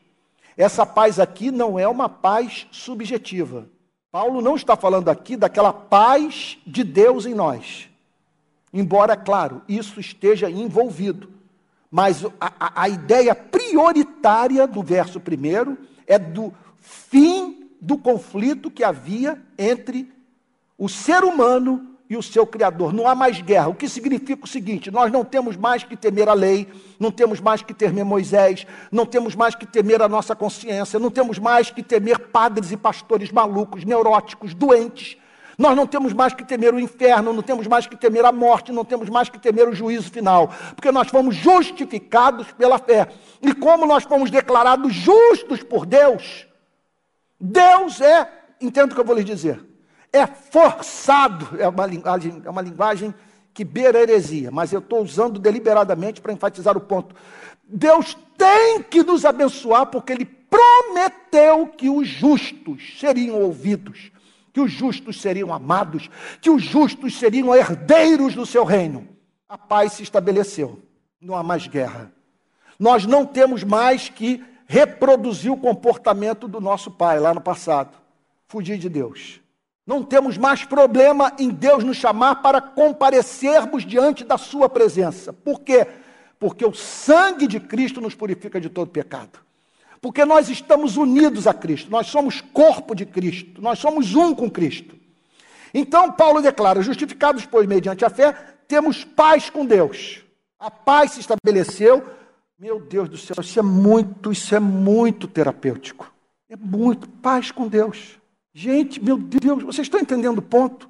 Essa 0.57 0.87
paz 0.87 1.19
aqui 1.19 1.51
não 1.51 1.79
é 1.79 1.89
uma 1.89 2.09
paz 2.09 2.67
subjetiva. 2.71 3.69
Paulo 4.13 4.41
não 4.41 4.57
está 4.57 4.77
falando 4.77 5.09
aqui 5.09 5.37
daquela 5.37 5.73
paz 5.73 6.59
de 6.67 6.85
Deus 6.85 7.27
em 7.27 7.35
nós. 7.35 7.89
Embora, 8.73 9.17
claro, 9.17 9.63
isso 9.69 9.99
esteja 9.99 10.49
envolvido. 10.49 11.33
Mas 11.91 12.25
a, 12.41 12.53
a, 12.61 12.83
a 12.83 12.89
ideia 12.89 13.35
prioritária 13.35 14.67
do 14.67 14.83
verso 14.83 15.19
primeiro 15.19 15.77
é 16.07 16.19
do 16.19 16.53
fim 16.79 17.60
do 17.81 17.97
conflito 17.97 18.71
que 18.71 18.85
havia 18.85 19.41
entre 19.59 20.13
o 20.77 20.89
ser 20.89 21.25
humano 21.25 21.91
e 22.11 22.17
o 22.17 22.23
seu 22.23 22.45
Criador. 22.45 22.93
Não 22.93 23.07
há 23.07 23.15
mais 23.15 23.41
guerra. 23.41 23.69
O 23.69 23.75
que 23.75 23.89
significa 23.89 24.45
o 24.45 24.49
seguinte: 24.49 24.91
nós 24.91 25.13
não 25.13 25.25
temos 25.25 25.57
mais 25.57 25.85
que 25.85 25.97
temer 25.97 26.29
a 26.29 26.35
lei, 26.35 26.67
não 26.99 27.13
temos 27.13 27.41
mais 27.41 27.63
que 27.63 27.73
temer 27.73 28.05
Moisés, 28.05 28.67
não 28.91 29.07
temos 29.07 29.37
mais 29.37 29.55
que 29.55 29.65
temer 29.65 30.03
a 30.03 30.09
nossa 30.09 30.35
consciência, 30.35 30.99
não 30.99 31.11
temos 31.11 31.39
mais 31.39 31.71
que 31.71 31.85
temer 31.85 32.19
padres 32.19 32.73
e 32.73 32.77
pastores 32.77 33.31
malucos, 33.31 33.85
neuróticos, 33.85 34.53
doentes. 34.53 35.17
Nós 35.57 35.77
não 35.77 35.87
temos 35.87 36.15
mais 36.15 36.33
que 36.33 36.43
temer 36.43 36.73
o 36.73 36.81
inferno, 36.81 37.35
não 37.35 37.43
temos 37.43 37.67
mais 37.67 37.87
que 37.87 37.95
temer 37.95 38.25
a 38.25 38.33
morte, 38.33 38.73
não 38.73 38.85
temos 38.85 39.11
mais 39.11 39.29
que 39.29 39.39
temer 39.39 39.69
o 39.69 39.75
juízo 39.75 40.11
final, 40.11 40.51
porque 40.75 40.91
nós 40.91 41.09
fomos 41.09 41.37
justificados 41.37 42.51
pela 42.53 42.79
fé. 42.79 43.09
E 43.43 43.53
como 43.55 43.85
nós 43.85 44.05
fomos 44.05 44.31
declarados 44.31 44.95
justos 44.95 45.63
por 45.63 45.85
Deus, 45.85 46.47
Deus 47.41 48.01
é, 48.01 48.31
entendo 48.61 48.93
o 48.93 48.95
que 48.95 49.01
eu 49.01 49.05
vou 49.05 49.17
lhes 49.17 49.25
dizer, 49.25 49.65
é 50.13 50.27
forçado, 50.27 51.49
é 51.59 51.69
uma 51.69 51.87
linguagem, 51.87 52.43
é 52.45 52.51
uma 52.51 52.63
linguagem 52.63 53.15
que 53.55 53.65
beira 53.65 54.01
heresia, 54.01 54.51
mas 54.51 54.73
eu 54.73 54.81
estou 54.81 55.03
usando 55.03 55.39
deliberadamente 55.39 56.21
para 56.21 56.33
enfatizar 56.33 56.77
o 56.77 56.81
ponto. 56.81 57.15
Deus 57.65 58.17
tem 58.37 58.83
que 58.83 59.03
nos 59.03 59.25
abençoar 59.25 59.87
porque 59.87 60.13
Ele 60.13 60.25
prometeu 60.25 61.67
que 61.69 61.89
os 61.89 62.09
justos 62.09 62.99
seriam 62.99 63.41
ouvidos, 63.41 64.11
que 64.53 64.61
os 64.61 64.73
justos 64.73 65.21
seriam 65.21 65.53
amados, 65.53 66.11
que 66.41 66.51
os 66.51 66.63
justos 66.63 67.19
seriam 67.19 67.55
herdeiros 67.55 68.35
do 68.35 68.45
seu 68.45 68.65
reino. 68.65 69.09
A 69.49 69.57
paz 69.57 69.95
se 69.95 70.03
estabeleceu, 70.03 70.81
não 71.21 71.37
há 71.37 71.43
mais 71.43 71.67
guerra. 71.67 72.13
Nós 72.79 73.07
não 73.07 73.25
temos 73.25 73.63
mais 73.63 74.09
que 74.09 74.43
reproduzir 74.71 75.51
o 75.51 75.57
comportamento 75.57 76.47
do 76.47 76.61
nosso 76.61 76.93
pai 76.93 77.19
lá 77.19 77.35
no 77.35 77.41
passado, 77.41 77.91
fugir 78.47 78.79
de 78.79 78.89
Deus. 78.89 79.41
Não 79.85 80.01
temos 80.05 80.39
mais 80.39 80.65
problema 80.65 81.33
em 81.41 81.49
Deus 81.49 81.83
nos 81.83 81.97
chamar 81.97 82.37
para 82.37 82.61
comparecermos 82.61 83.85
diante 83.85 84.23
da 84.23 84.39
Sua 84.39 84.69
presença. 84.69 85.33
Por 85.33 85.63
quê? 85.63 85.89
Porque 86.39 86.65
o 86.65 86.73
sangue 86.73 87.49
de 87.49 87.59
Cristo 87.59 88.01
nos 88.01 88.15
purifica 88.15 88.61
de 88.61 88.69
todo 88.69 88.93
pecado. 88.93 89.41
Porque 90.01 90.25
nós 90.25 90.49
estamos 90.49 90.97
unidos 90.97 91.49
a 91.49 91.53
Cristo, 91.53 91.91
nós 91.91 92.07
somos 92.07 92.41
corpo 92.41 92.95
de 92.95 93.05
Cristo, 93.05 93.61
nós 93.61 93.81
somos 93.81 94.15
um 94.15 94.33
com 94.33 94.49
Cristo. 94.49 94.95
Então, 95.75 96.13
Paulo 96.13 96.41
declara: 96.41 96.81
justificados, 96.81 97.45
pois, 97.45 97.67
mediante 97.67 98.05
a 98.05 98.09
fé, 98.09 98.37
temos 98.69 99.03
paz 99.03 99.51
com 99.51 99.67
Deus. 99.67 100.23
A 100.61 100.71
paz 100.71 101.11
se 101.11 101.21
estabeleceu. 101.21 102.20
Meu 102.61 102.79
Deus 102.79 103.09
do 103.09 103.17
céu, 103.17 103.37
isso 103.41 103.59
é 103.59 103.63
muito, 103.63 104.31
isso 104.31 104.55
é 104.55 104.61
muito 104.61 105.27
terapêutico. 105.27 106.13
É 106.47 106.55
muito 106.55 107.09
paz 107.09 107.51
com 107.51 107.67
Deus. 107.67 108.19
Gente, 108.53 109.03
meu 109.03 109.17
Deus, 109.17 109.63
vocês 109.63 109.87
estão 109.87 109.99
entendendo 109.99 110.41
o 110.41 110.43
ponto? 110.43 110.87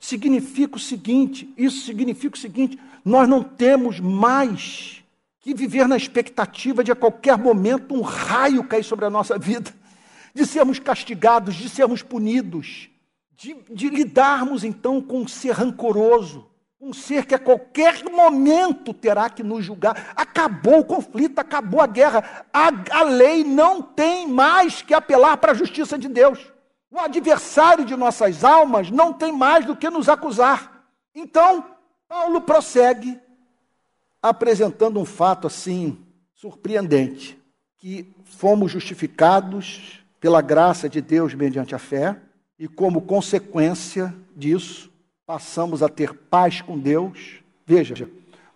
Significa 0.00 0.78
o 0.78 0.80
seguinte: 0.80 1.48
isso 1.56 1.86
significa 1.86 2.34
o 2.34 2.40
seguinte, 2.40 2.76
nós 3.04 3.28
não 3.28 3.40
temos 3.40 4.00
mais 4.00 5.04
que 5.38 5.54
viver 5.54 5.86
na 5.86 5.96
expectativa 5.96 6.82
de 6.82 6.90
a 6.90 6.96
qualquer 6.96 7.38
momento 7.38 7.94
um 7.94 8.00
raio 8.00 8.64
cair 8.64 8.82
sobre 8.82 9.04
a 9.04 9.10
nossa 9.10 9.38
vida, 9.38 9.72
de 10.34 10.44
sermos 10.44 10.80
castigados, 10.80 11.54
de 11.54 11.68
sermos 11.68 12.02
punidos, 12.02 12.90
de, 13.36 13.54
de 13.70 13.88
lidarmos 13.90 14.64
então 14.64 15.00
com 15.00 15.28
ser 15.28 15.52
rancoroso, 15.52 16.44
um 16.82 16.92
ser 16.92 17.26
que 17.26 17.34
a 17.34 17.38
qualquer 17.38 18.02
momento 18.10 18.92
terá 18.92 19.30
que 19.30 19.44
nos 19.44 19.64
julgar. 19.64 20.12
Acabou 20.16 20.80
o 20.80 20.84
conflito, 20.84 21.38
acabou 21.38 21.80
a 21.80 21.86
guerra. 21.86 22.44
A, 22.52 22.70
a 22.98 23.02
lei 23.04 23.44
não 23.44 23.80
tem 23.80 24.26
mais 24.26 24.82
que 24.82 24.92
apelar 24.92 25.36
para 25.36 25.52
a 25.52 25.54
justiça 25.54 25.96
de 25.96 26.08
Deus. 26.08 26.52
O 26.90 26.98
adversário 26.98 27.84
de 27.84 27.94
nossas 27.94 28.42
almas 28.42 28.90
não 28.90 29.12
tem 29.12 29.30
mais 29.30 29.64
do 29.64 29.76
que 29.76 29.88
nos 29.88 30.08
acusar. 30.08 30.84
Então, 31.14 31.64
Paulo 32.08 32.40
prossegue 32.40 33.18
apresentando 34.20 34.98
um 34.98 35.04
fato 35.04 35.46
assim 35.46 35.96
surpreendente, 36.34 37.40
que 37.78 38.12
fomos 38.24 38.72
justificados 38.72 40.04
pela 40.18 40.42
graça 40.42 40.88
de 40.88 41.00
Deus 41.00 41.32
mediante 41.32 41.76
a 41.76 41.78
fé 41.78 42.20
e 42.58 42.66
como 42.66 43.02
consequência 43.02 44.12
disso, 44.34 44.91
passamos 45.26 45.82
a 45.82 45.88
ter 45.88 46.14
paz 46.14 46.60
com 46.60 46.78
Deus. 46.78 47.40
Veja, 47.66 48.08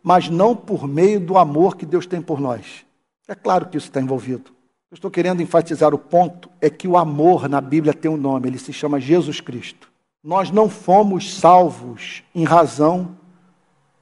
mas 0.03 0.29
não 0.29 0.55
por 0.55 0.87
meio 0.87 1.19
do 1.21 1.37
amor 1.37 1.77
que 1.77 1.87
Deus 1.87 2.07
tem 2.07 2.21
por 2.21 2.41
nós. 2.41 2.85
É 3.29 3.35
claro 3.35 3.67
que 3.67 3.77
isso 3.77 3.89
está 3.89 4.01
envolvido. 4.01 4.51
Eu 4.91 4.95
estou 4.95 5.11
querendo 5.11 5.43
enfatizar 5.43 5.93
o 5.93 5.99
ponto 5.99 6.49
é 6.61 6.71
que 6.71 6.87
o 6.87 6.97
amor 6.97 7.49
na 7.49 7.61
Bíblia 7.61 7.93
tem 7.93 8.11
um 8.11 8.17
nome, 8.17 8.49
ele 8.49 8.59
se 8.59 8.73
chama 8.73 9.01
Jesus 9.01 9.41
Cristo. 9.41 9.91
Nós 10.23 10.51
não 10.51 10.69
fomos 10.69 11.35
salvos 11.35 12.23
em 12.35 12.45
razão 12.45 13.17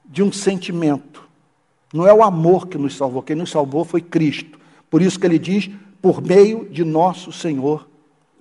de 0.05 0.21
um 0.21 0.31
sentimento. 0.31 1.27
Não 1.91 2.07
é 2.07 2.13
o 2.13 2.23
amor 2.23 2.67
que 2.67 2.77
nos 2.77 2.95
salvou, 2.95 3.23
quem 3.23 3.35
nos 3.35 3.49
salvou 3.49 3.83
foi 3.83 4.01
Cristo. 4.01 4.59
Por 4.89 5.01
isso 5.01 5.19
que 5.19 5.25
ele 5.25 5.39
diz, 5.39 5.69
por 6.01 6.21
meio 6.21 6.69
de 6.69 6.83
nosso 6.83 7.31
Senhor 7.31 7.89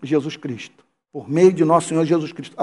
Jesus 0.03 0.37
Cristo. 0.37 0.85
Por 1.11 1.31
meio 1.31 1.53
de 1.53 1.65
nosso 1.65 1.89
Senhor 1.89 2.05
Jesus 2.05 2.33
Cristo. 2.33 2.57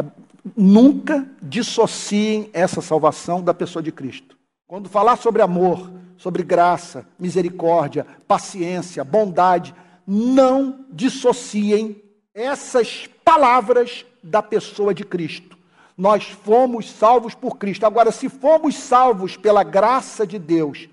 Nunca 0.56 1.28
dissociem 1.42 2.50
essa 2.54 2.82
salvação 2.82 3.44
da 3.44 3.54
pessoa 3.54 3.82
de 3.82 3.92
Cristo. 3.92 4.38
Quando 4.68 4.90
falar 4.90 5.18
sobre 5.18 5.42
amor, 5.42 5.92
sobre 6.18 6.44
graça, 6.44 7.06
misericórdia, 7.20 8.06
paciência, 8.28 9.04
bondade, 9.04 9.74
não 10.06 10.86
dissociem 10.90 12.02
essas 12.34 13.08
palavras 13.24 14.06
da 14.24 14.42
pessoa 14.42 14.94
de 14.94 15.04
Cristo. 15.04 15.58
Nós 15.98 16.26
fomos 16.26 16.90
salvos 16.90 17.36
por 17.36 17.58
Cristo. 17.58 17.86
Agora, 17.86 18.12
se 18.12 18.30
fomos 18.30 18.76
salvos 18.76 19.38
pela 19.38 19.64
graça 19.64 20.26
de 20.26 20.40
Deus, 20.40 20.90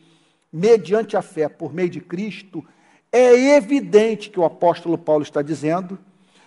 mediante 0.53 1.17
a 1.17 1.23
fé 1.23 1.49
por 1.49 1.73
meio 1.73 1.89
de 1.89 2.01
Cristo, 2.01 2.65
é 3.13 3.57
evidente 3.57 4.31
que 4.31 4.41
o 4.41 4.45
apóstolo 4.45 4.99
Paulo 4.99 5.23
está 5.23 5.41
dizendo 5.41 5.99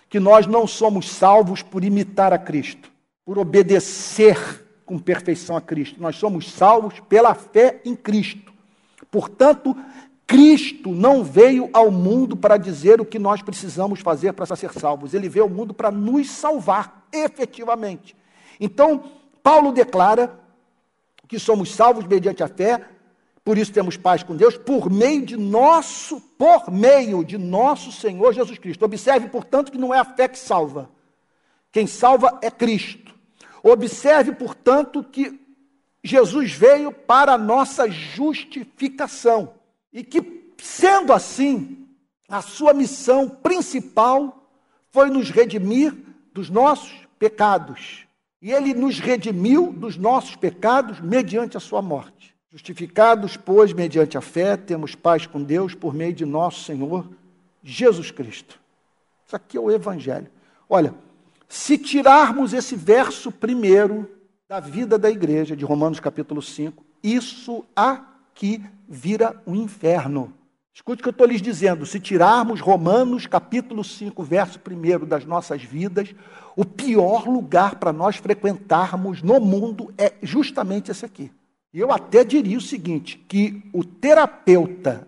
que 0.08 0.20
nós 0.20 0.46
não 0.46 0.66
somos 0.66 1.08
salvos 1.08 1.62
por 1.62 1.82
imitar 1.82 2.32
a 2.32 2.38
Cristo, 2.38 2.91
por 3.24 3.38
obedecer 3.38 4.36
com 4.84 4.98
perfeição 4.98 5.56
a 5.56 5.60
Cristo. 5.60 6.00
Nós 6.00 6.16
somos 6.16 6.50
salvos 6.50 7.00
pela 7.00 7.34
fé 7.34 7.80
em 7.84 7.94
Cristo. 7.94 8.52
Portanto, 9.10 9.76
Cristo 10.26 10.90
não 10.90 11.22
veio 11.22 11.68
ao 11.72 11.90
mundo 11.90 12.36
para 12.36 12.56
dizer 12.56 13.00
o 13.00 13.04
que 13.04 13.18
nós 13.18 13.42
precisamos 13.42 14.00
fazer 14.00 14.32
para 14.32 14.56
ser 14.56 14.72
salvos. 14.72 15.14
Ele 15.14 15.28
veio 15.28 15.44
ao 15.44 15.50
mundo 15.50 15.74
para 15.74 15.90
nos 15.90 16.30
salvar, 16.30 17.06
efetivamente. 17.12 18.16
Então, 18.58 19.04
Paulo 19.42 19.72
declara 19.72 20.38
que 21.28 21.38
somos 21.38 21.74
salvos 21.74 22.06
mediante 22.06 22.42
a 22.42 22.48
fé, 22.48 22.82
por 23.44 23.58
isso 23.58 23.72
temos 23.72 23.96
paz 23.96 24.22
com 24.22 24.36
Deus, 24.36 24.56
por 24.56 24.90
meio 24.90 25.24
de 25.26 25.36
nosso, 25.36 26.20
por 26.38 26.70
meio 26.70 27.24
de 27.24 27.36
nosso 27.36 27.90
Senhor 27.90 28.32
Jesus 28.32 28.58
Cristo. 28.58 28.84
Observe, 28.84 29.28
portanto, 29.28 29.72
que 29.72 29.78
não 29.78 29.92
é 29.92 29.98
a 29.98 30.04
fé 30.04 30.28
que 30.28 30.38
salva. 30.38 30.88
Quem 31.72 31.86
salva 31.86 32.38
é 32.42 32.50
Cristo. 32.50 33.14
Observe, 33.62 34.32
portanto, 34.32 35.02
que 35.02 35.40
Jesus 36.04 36.52
veio 36.52 36.92
para 36.92 37.32
a 37.32 37.38
nossa 37.38 37.90
justificação 37.90 39.54
e 39.92 40.04
que, 40.04 40.52
sendo 40.58 41.12
assim, 41.12 41.88
a 42.28 42.42
sua 42.42 42.74
missão 42.74 43.28
principal 43.28 44.50
foi 44.90 45.08
nos 45.08 45.30
redimir 45.30 45.94
dos 46.32 46.50
nossos 46.50 46.92
pecados. 47.18 48.06
E 48.40 48.50
ele 48.50 48.74
nos 48.74 48.98
redimiu 48.98 49.72
dos 49.72 49.96
nossos 49.96 50.34
pecados 50.34 51.00
mediante 51.00 51.56
a 51.56 51.60
sua 51.60 51.80
morte. 51.80 52.34
Justificados, 52.50 53.36
pois, 53.36 53.72
mediante 53.72 54.18
a 54.18 54.20
fé, 54.20 54.56
temos 54.56 54.94
paz 54.94 55.26
com 55.26 55.42
Deus 55.42 55.74
por 55.74 55.94
meio 55.94 56.12
de 56.12 56.26
nosso 56.26 56.64
Senhor 56.64 57.08
Jesus 57.62 58.10
Cristo. 58.10 58.60
Isso 59.24 59.36
aqui 59.36 59.56
é 59.56 59.60
o 59.60 59.70
Evangelho. 59.70 60.28
Olha, 60.68 60.94
se 61.52 61.76
tirarmos 61.76 62.54
esse 62.54 62.74
verso 62.74 63.30
primeiro 63.30 64.08
da 64.48 64.58
vida 64.58 64.98
da 64.98 65.10
igreja, 65.10 65.54
de 65.54 65.66
Romanos 65.66 66.00
capítulo 66.00 66.40
5, 66.40 66.82
isso 67.02 67.62
aqui 67.76 68.64
vira 68.88 69.38
um 69.46 69.54
inferno. 69.54 70.32
Escute 70.72 71.00
o 71.00 71.02
que 71.02 71.10
eu 71.10 71.12
estou 71.12 71.26
lhes 71.26 71.42
dizendo. 71.42 71.84
Se 71.84 72.00
tirarmos 72.00 72.62
Romanos 72.62 73.26
capítulo 73.26 73.84
5, 73.84 74.22
verso 74.22 74.58
primeiro 74.60 75.04
das 75.04 75.26
nossas 75.26 75.62
vidas, 75.62 76.14
o 76.56 76.64
pior 76.64 77.28
lugar 77.28 77.74
para 77.74 77.92
nós 77.92 78.16
frequentarmos 78.16 79.20
no 79.20 79.38
mundo 79.38 79.92
é 79.98 80.14
justamente 80.22 80.90
esse 80.90 81.04
aqui. 81.04 81.30
E 81.70 81.78
eu 81.78 81.92
até 81.92 82.24
diria 82.24 82.56
o 82.56 82.62
seguinte: 82.62 83.18
que 83.28 83.62
o 83.74 83.84
terapeuta 83.84 85.06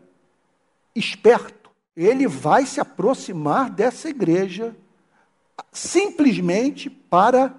esperto, 0.95 1.71
ele 1.97 2.29
vai 2.29 2.67
se 2.67 2.81
aproximar 2.81 3.71
dessa 3.71 4.11
igreja 4.11 4.77
simplesmente 5.73 6.89
para 6.89 7.55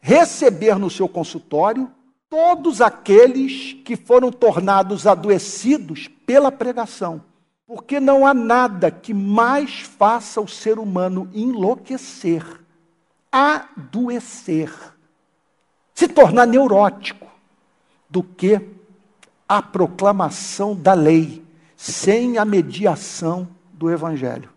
receber 0.00 0.78
no 0.78 0.90
seu 0.90 1.08
consultório 1.08 1.90
todos 2.28 2.80
aqueles 2.80 3.74
que 3.84 3.96
foram 3.96 4.30
tornados 4.30 5.06
adoecidos 5.06 6.08
pela 6.24 6.52
pregação. 6.52 7.22
Porque 7.66 8.00
não 8.00 8.26
há 8.26 8.32
nada 8.32 8.90
que 8.90 9.12
mais 9.14 9.80
faça 9.80 10.40
o 10.40 10.48
ser 10.48 10.78
humano 10.78 11.28
enlouquecer, 11.32 12.44
adoecer, 13.30 14.72
se 15.94 16.08
tornar 16.08 16.46
neurótico, 16.46 17.28
do 18.08 18.24
que 18.24 18.60
a 19.48 19.62
proclamação 19.62 20.74
da 20.74 20.94
lei, 20.94 21.44
sem 21.76 22.38
a 22.38 22.44
mediação 22.44 23.48
do 23.72 23.88
evangelho. 23.88 24.50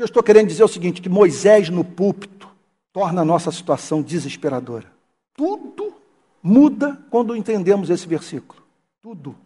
Que 0.00 0.04
eu 0.04 0.06
estou 0.06 0.22
querendo 0.22 0.46
dizer 0.46 0.62
é 0.62 0.64
o 0.64 0.68
seguinte: 0.68 1.02
que 1.02 1.10
Moisés 1.10 1.68
no 1.68 1.84
púlpito 1.84 2.48
torna 2.90 3.20
a 3.20 3.24
nossa 3.24 3.52
situação 3.52 4.00
desesperadora. 4.00 4.90
Tudo 5.34 5.92
muda 6.42 6.98
quando 7.10 7.36
entendemos 7.36 7.90
esse 7.90 8.08
versículo. 8.08 8.62
Tudo. 9.02 9.36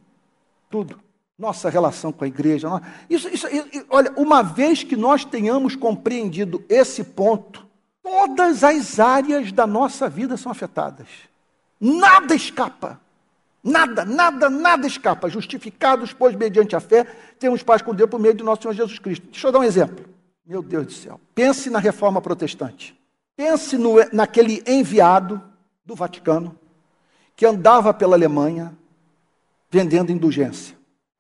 Tudo. 0.71 1.01
Nossa 1.37 1.69
relação 1.69 2.13
com 2.13 2.23
a 2.23 2.29
igreja. 2.29 2.69
Isso, 3.11 3.29
isso, 3.31 3.49
olha, 3.91 4.13
uma 4.17 4.43
vez 4.43 4.85
que 4.85 4.95
nós 4.95 5.25
tenhamos 5.25 5.75
compreendido 5.75 6.65
esse 6.69 7.03
ponto, 7.03 7.67
todas 8.01 8.63
as 8.63 9.01
áreas 9.01 9.51
da 9.51 9.67
nossa 9.67 10.09
vida 10.09 10.37
são 10.37 10.53
afetadas. 10.53 11.09
Nada 11.81 12.33
escapa. 12.33 13.01
Nada, 13.61 14.05
nada, 14.05 14.49
nada 14.49 14.87
escapa. 14.87 15.29
Justificados, 15.29 16.13
pois, 16.13 16.37
mediante 16.37 16.77
a 16.77 16.81
fé, 16.81 17.03
temos 17.41 17.61
paz 17.65 17.83
com 17.83 17.93
Deus 17.93 18.09
por 18.09 18.21
meio 18.21 18.35
de 18.35 18.45
nosso 18.45 18.63
Senhor 18.63 18.75
Jesus 18.75 19.01
Cristo. 19.01 19.27
Deixa 19.33 19.49
eu 19.49 19.51
dar 19.51 19.59
um 19.59 19.65
exemplo. 19.65 20.14
Meu 20.47 20.63
Deus 20.63 20.87
do 20.87 20.93
céu. 20.93 21.21
Pense 21.35 21.71
na 21.71 21.79
reforma 21.79 22.21
protestante. 22.21 22.95
Pense 23.37 23.79
no, 23.79 23.95
naquele 24.13 24.63
enviado 24.67 25.43
do 25.85 25.95
Vaticano 25.95 26.57
que 27.35 27.47
andava 27.47 27.93
pela 27.93 28.15
Alemanha 28.15 28.77
vendendo 29.71 30.13
indulgência 30.13 30.77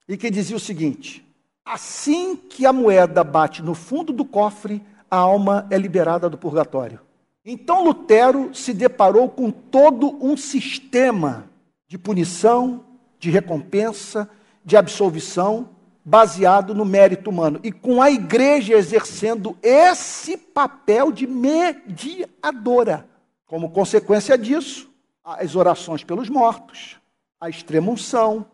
e 0.08 0.16
que 0.16 0.30
dizia 0.30 0.56
o 0.56 0.60
seguinte: 0.60 1.26
assim 1.64 2.36
que 2.36 2.66
a 2.66 2.72
moeda 2.72 3.24
bate 3.24 3.62
no 3.62 3.74
fundo 3.74 4.12
do 4.12 4.24
cofre, 4.24 4.82
a 5.10 5.16
alma 5.16 5.66
é 5.70 5.78
liberada 5.78 6.28
do 6.28 6.38
purgatório. 6.38 7.00
Então 7.44 7.84
Lutero 7.84 8.54
se 8.54 8.72
deparou 8.72 9.28
com 9.28 9.50
todo 9.50 10.16
um 10.24 10.36
sistema 10.36 11.50
de 11.88 11.98
punição, 11.98 12.84
de 13.18 13.30
recompensa, 13.30 14.28
de 14.64 14.76
absolvição, 14.76 15.70
baseado 16.04 16.74
no 16.74 16.84
mérito 16.84 17.30
humano. 17.30 17.58
E 17.62 17.72
com 17.72 18.02
a 18.02 18.10
igreja 18.10 18.74
exercendo 18.74 19.56
esse 19.62 20.36
papel 20.36 21.10
de 21.10 21.26
mediadora. 21.26 23.08
Como 23.46 23.70
consequência 23.70 24.36
disso, 24.36 24.90
as 25.24 25.56
orações 25.56 26.04
pelos 26.04 26.28
mortos, 26.28 26.96
a 27.40 27.48
extrema-unção, 27.48 28.46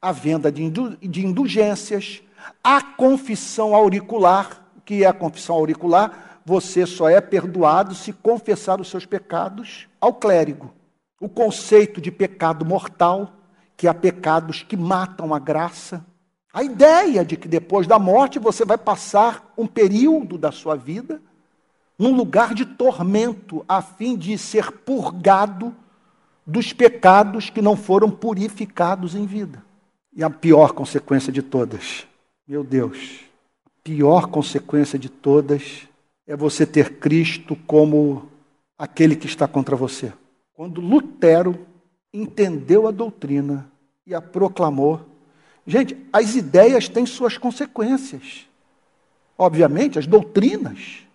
a 0.00 0.10
venda 0.12 0.50
de, 0.50 0.64
indulgências, 1.02 2.22
a 2.62 2.82
confissão 2.82 3.74
auricular. 3.74 4.64
Que 4.84 5.04
é 5.04 5.06
a 5.06 5.12
confissão 5.12 5.56
auricular? 5.56 6.40
Você 6.44 6.86
só 6.86 7.08
é 7.08 7.20
perdoado 7.20 7.94
se 7.94 8.12
confessar 8.12 8.80
os 8.80 8.88
seus 8.88 9.04
pecados 9.04 9.88
ao 10.00 10.14
clérigo. 10.14 10.72
O 11.20 11.28
conceito 11.28 12.00
de 12.00 12.12
pecado 12.12 12.64
mortal, 12.64 13.32
que 13.76 13.88
há 13.88 13.94
pecados 13.94 14.62
que 14.62 14.76
matam 14.76 15.34
a 15.34 15.40
graça. 15.40 16.04
A 16.56 16.64
ideia 16.64 17.22
de 17.22 17.36
que 17.36 17.46
depois 17.46 17.86
da 17.86 17.98
morte 17.98 18.38
você 18.38 18.64
vai 18.64 18.78
passar 18.78 19.52
um 19.58 19.66
período 19.66 20.38
da 20.38 20.50
sua 20.50 20.74
vida 20.74 21.20
num 21.98 22.16
lugar 22.16 22.54
de 22.54 22.64
tormento, 22.64 23.62
a 23.68 23.82
fim 23.82 24.16
de 24.16 24.38
ser 24.38 24.72
purgado 24.72 25.76
dos 26.46 26.72
pecados 26.72 27.50
que 27.50 27.60
não 27.60 27.76
foram 27.76 28.10
purificados 28.10 29.14
em 29.14 29.26
vida. 29.26 29.62
E 30.14 30.24
a 30.24 30.30
pior 30.30 30.72
consequência 30.72 31.30
de 31.30 31.42
todas, 31.42 32.06
meu 32.48 32.64
Deus, 32.64 33.20
a 33.66 33.70
pior 33.84 34.28
consequência 34.28 34.98
de 34.98 35.10
todas 35.10 35.86
é 36.26 36.34
você 36.34 36.64
ter 36.64 36.94
Cristo 36.98 37.54
como 37.66 38.30
aquele 38.78 39.14
que 39.14 39.26
está 39.26 39.46
contra 39.46 39.76
você. 39.76 40.10
Quando 40.54 40.80
Lutero 40.80 41.66
entendeu 42.14 42.88
a 42.88 42.90
doutrina 42.90 43.70
e 44.06 44.14
a 44.14 44.22
proclamou, 44.22 45.15
gente, 45.66 45.96
as 46.12 46.34
ideias 46.34 46.88
têm 46.88 47.04
suas 47.04 47.36
consequências. 47.36 48.46
Obviamente, 49.36 49.98
as 49.98 50.06
doutrinas 50.06 51.06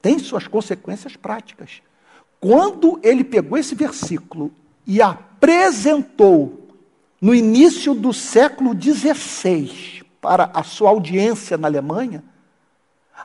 têm 0.00 0.18
suas 0.18 0.46
consequências 0.46 1.16
práticas. 1.16 1.82
Quando 2.40 3.00
ele 3.02 3.24
pegou 3.24 3.58
esse 3.58 3.74
versículo 3.74 4.52
e 4.86 5.02
apresentou 5.02 6.68
no 7.20 7.34
início 7.34 7.94
do 7.94 8.12
século 8.12 8.76
XVI 8.80 10.04
para 10.20 10.50
a 10.54 10.62
sua 10.62 10.90
audiência 10.90 11.58
na 11.58 11.66
Alemanha, 11.66 12.22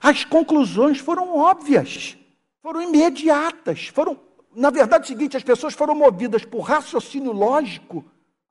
as 0.01 0.25
conclusões 0.25 0.97
foram 0.97 1.37
óbvias, 1.37 2.17
foram 2.61 2.81
imediatas, 2.81 3.87
foram, 3.87 4.17
na 4.55 4.71
verdade, 4.71 5.05
é 5.05 5.07
seguinte, 5.07 5.37
as 5.37 5.43
pessoas 5.43 5.75
foram 5.75 5.93
movidas 5.93 6.43
por 6.43 6.61
raciocínio 6.61 7.31
lógico 7.31 8.03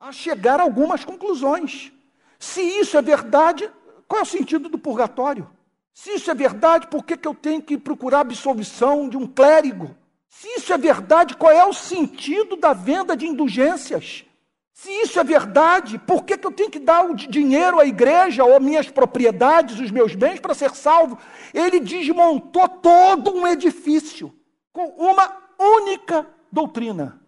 a 0.03 0.11
chegar 0.11 0.59
a 0.59 0.63
algumas 0.63 1.05
conclusões. 1.05 1.89
Se 2.37 2.61
isso 2.61 2.97
é 2.97 3.01
verdade, 3.01 3.71
qual 4.05 4.19
é 4.19 4.23
o 4.23 4.25
sentido 4.25 4.67
do 4.67 4.77
purgatório? 4.77 5.49
Se 5.93 6.11
isso 6.11 6.29
é 6.29 6.33
verdade, 6.33 6.87
por 6.87 7.05
que, 7.05 7.15
que 7.15 7.25
eu 7.25 7.33
tenho 7.33 7.61
que 7.61 7.77
procurar 7.77 8.19
absolvição 8.19 9.07
de 9.07 9.15
um 9.15 9.25
clérigo? 9.25 9.95
Se 10.29 10.45
isso 10.57 10.73
é 10.73 10.77
verdade, 10.77 11.37
qual 11.37 11.53
é 11.53 11.65
o 11.65 11.71
sentido 11.71 12.57
da 12.57 12.73
venda 12.73 13.15
de 13.15 13.25
indulgências? 13.25 14.25
Se 14.73 14.91
isso 14.91 15.17
é 15.21 15.23
verdade, 15.23 15.97
por 15.99 16.25
que, 16.25 16.37
que 16.37 16.47
eu 16.47 16.51
tenho 16.51 16.69
que 16.69 16.79
dar 16.79 17.09
o 17.09 17.15
dinheiro 17.15 17.79
à 17.79 17.85
igreja 17.85 18.43
ou 18.43 18.59
minhas 18.59 18.89
propriedades, 18.89 19.79
os 19.79 19.89
meus 19.89 20.15
bens 20.15 20.37
para 20.37 20.53
ser 20.53 20.75
salvo? 20.75 21.17
Ele 21.53 21.79
desmontou 21.79 22.67
todo 22.67 23.33
um 23.33 23.47
edifício 23.47 24.35
com 24.73 24.85
uma 24.97 25.31
única 25.57 26.27
doutrina. 26.51 27.21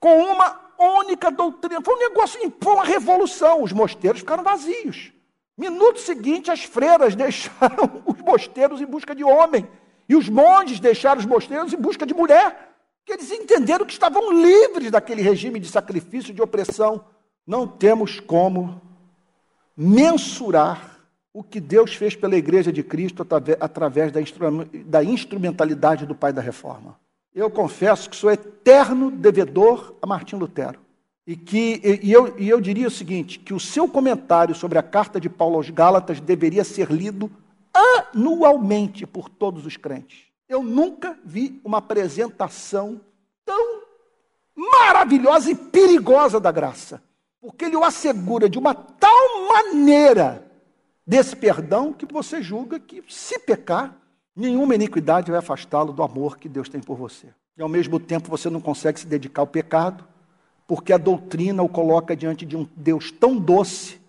Com 0.00 0.24
uma 0.24 0.63
única 0.78 1.30
doutrina. 1.30 1.80
Foi 1.82 1.94
um 1.94 1.98
negócio, 1.98 2.52
foi 2.60 2.72
uma 2.72 2.84
revolução. 2.84 3.62
Os 3.62 3.72
mosteiros 3.72 4.20
ficaram 4.20 4.42
vazios. 4.42 5.12
Minuto 5.56 6.00
seguinte, 6.00 6.50
as 6.50 6.64
freiras 6.64 7.14
deixaram 7.16 8.02
os 8.06 8.18
mosteiros 8.18 8.80
em 8.80 8.86
busca 8.86 9.14
de 9.14 9.24
homem. 9.24 9.68
E 10.08 10.16
os 10.16 10.28
monges 10.28 10.80
deixaram 10.80 11.20
os 11.20 11.26
mosteiros 11.26 11.72
em 11.72 11.76
busca 11.76 12.04
de 12.04 12.14
mulher. 12.14 12.72
Que 13.04 13.12
eles 13.12 13.30
entenderam 13.30 13.84
que 13.84 13.92
estavam 13.92 14.32
livres 14.32 14.90
daquele 14.90 15.22
regime 15.22 15.60
de 15.60 15.68
sacrifício, 15.68 16.34
de 16.34 16.42
opressão. 16.42 17.04
Não 17.46 17.66
temos 17.66 18.20
como 18.20 18.80
mensurar 19.76 20.94
o 21.32 21.42
que 21.42 21.60
Deus 21.60 21.94
fez 21.94 22.14
pela 22.14 22.36
Igreja 22.36 22.72
de 22.72 22.82
Cristo 22.82 23.26
através 23.60 24.12
da 24.86 25.02
instrumentalidade 25.02 26.06
do 26.06 26.14
Pai 26.14 26.32
da 26.32 26.40
Reforma. 26.40 26.96
Eu 27.34 27.50
confesso 27.50 28.08
que 28.08 28.14
sou 28.14 28.30
eterno 28.30 29.10
devedor 29.10 29.94
a 30.00 30.06
Martim 30.06 30.36
Lutero. 30.36 30.78
E, 31.26 31.34
que, 31.36 31.80
e, 32.02 32.12
eu, 32.12 32.38
e 32.38 32.48
eu 32.48 32.60
diria 32.60 32.86
o 32.86 32.90
seguinte: 32.90 33.38
que 33.38 33.52
o 33.52 33.58
seu 33.58 33.88
comentário 33.88 34.54
sobre 34.54 34.78
a 34.78 34.82
carta 34.82 35.20
de 35.20 35.28
Paulo 35.28 35.56
aos 35.56 35.68
Gálatas 35.68 36.20
deveria 36.20 36.62
ser 36.62 36.90
lido 36.92 37.30
anualmente 37.72 39.06
por 39.06 39.28
todos 39.28 39.66
os 39.66 39.76
crentes. 39.76 40.26
Eu 40.48 40.62
nunca 40.62 41.18
vi 41.24 41.60
uma 41.64 41.78
apresentação 41.78 43.00
tão 43.44 43.82
maravilhosa 44.54 45.50
e 45.50 45.54
perigosa 45.54 46.38
da 46.38 46.52
graça, 46.52 47.02
porque 47.40 47.64
ele 47.64 47.76
o 47.76 47.82
assegura 47.82 48.48
de 48.48 48.58
uma 48.58 48.74
tal 48.74 49.48
maneira 49.48 50.46
desse 51.06 51.34
perdão 51.34 51.92
que 51.92 52.06
você 52.06 52.40
julga 52.40 52.78
que, 52.78 53.02
se 53.08 53.38
pecar, 53.40 53.96
nenhuma 54.34 54.74
iniquidade 54.74 55.30
vai 55.30 55.38
afastá-lo 55.38 55.92
do 55.92 56.02
amor 56.02 56.38
que 56.38 56.48
Deus 56.48 56.68
tem 56.68 56.80
por 56.80 56.96
você. 56.96 57.28
E 57.56 57.62
ao 57.62 57.68
mesmo 57.68 58.00
tempo 58.00 58.28
você 58.28 58.50
não 58.50 58.60
consegue 58.60 59.00
se 59.00 59.06
dedicar 59.06 59.42
ao 59.42 59.46
pecado, 59.46 60.04
porque 60.66 60.92
a 60.92 60.98
doutrina 60.98 61.62
o 61.62 61.68
coloca 61.68 62.16
diante 62.16 62.44
de 62.44 62.56
um 62.56 62.66
Deus 62.76 63.10
tão 63.10 63.36
doce 63.36 64.00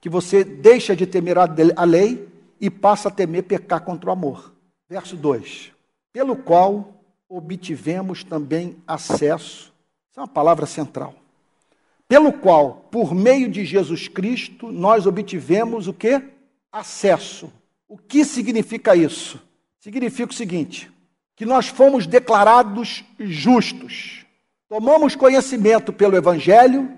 que 0.00 0.08
você 0.08 0.44
deixa 0.44 0.94
de 0.94 1.06
temer 1.06 1.36
a 1.38 1.84
lei 1.84 2.28
e 2.60 2.70
passa 2.70 3.08
a 3.08 3.12
temer 3.12 3.44
pecar 3.44 3.82
contra 3.82 4.10
o 4.10 4.12
amor. 4.12 4.52
Verso 4.88 5.16
2: 5.16 5.72
Pelo 6.12 6.36
qual 6.36 6.92
obtivemos 7.28 8.22
também 8.22 8.76
acesso, 8.86 9.72
essa 10.10 10.20
é 10.20 10.22
uma 10.22 10.28
palavra 10.28 10.66
central. 10.66 11.14
Pelo 12.06 12.32
qual, 12.32 12.86
por 12.90 13.14
meio 13.14 13.48
de 13.48 13.64
Jesus 13.64 14.06
Cristo, 14.06 14.70
nós 14.70 15.06
obtivemos 15.06 15.88
o 15.88 15.94
que? 15.94 16.22
Acesso. 16.70 17.50
O 17.92 17.98
que 17.98 18.24
significa 18.24 18.96
isso? 18.96 19.38
Significa 19.78 20.32
o 20.32 20.34
seguinte: 20.34 20.90
que 21.36 21.44
nós 21.44 21.68
fomos 21.68 22.06
declarados 22.06 23.04
justos. 23.20 24.24
Tomamos 24.66 25.14
conhecimento 25.14 25.92
pelo 25.92 26.16
Evangelho 26.16 26.90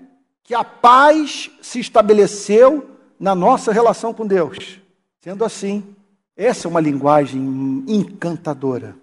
que 0.45 0.55
a 0.55 0.63
paz 0.63 1.51
se 1.61 1.81
estabeleceu 1.81 2.89
na 3.19 3.35
nossa 3.35 3.73
relação 3.73 4.15
com 4.15 4.25
Deus. 4.25 4.79
Sendo 5.21 5.45
assim, 5.45 5.97
Essa 6.37 6.69
é 6.69 6.71
uma 6.71 6.81
linguagem 6.81 7.43
encantadora. 7.89 8.95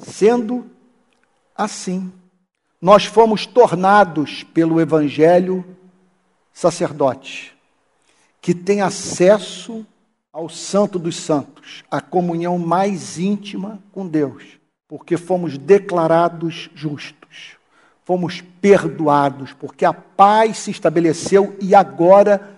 Sendo 0.00 0.68
assim, 1.54 2.12
nós 2.82 3.04
fomos 3.04 3.46
tornados 3.46 4.42
pelo 4.42 4.80
Evangelho 4.80 5.64
sacerdote, 6.52 7.56
que 8.40 8.52
tem 8.52 8.80
acesso 8.82 9.86
ao 10.36 10.50
Santo 10.50 10.98
dos 10.98 11.16
Santos, 11.16 11.82
a 11.90 11.98
comunhão 11.98 12.58
mais 12.58 13.18
íntima 13.18 13.82
com 13.90 14.06
Deus, 14.06 14.44
porque 14.86 15.16
fomos 15.16 15.56
declarados 15.56 16.68
justos, 16.74 17.56
fomos 18.04 18.42
perdoados, 18.60 19.54
porque 19.54 19.86
a 19.86 19.94
paz 19.94 20.58
se 20.58 20.70
estabeleceu 20.70 21.56
e 21.58 21.74
agora 21.74 22.54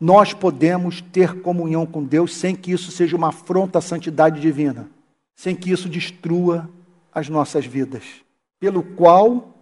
nós 0.00 0.34
podemos 0.34 1.00
ter 1.00 1.42
comunhão 1.42 1.86
com 1.86 2.02
Deus 2.02 2.34
sem 2.34 2.56
que 2.56 2.72
isso 2.72 2.90
seja 2.90 3.16
uma 3.16 3.28
afronta 3.28 3.78
à 3.78 3.80
santidade 3.80 4.40
divina, 4.40 4.88
sem 5.36 5.54
que 5.54 5.70
isso 5.70 5.88
destrua 5.88 6.68
as 7.14 7.28
nossas 7.28 7.64
vidas, 7.64 8.02
pelo 8.58 8.82
qual 8.82 9.54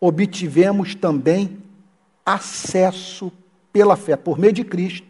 obtivemos 0.00 0.96
também 0.96 1.56
acesso 2.26 3.30
pela 3.72 3.94
fé, 3.94 4.16
por 4.16 4.36
meio 4.36 4.52
de 4.52 4.64
Cristo, 4.64 5.06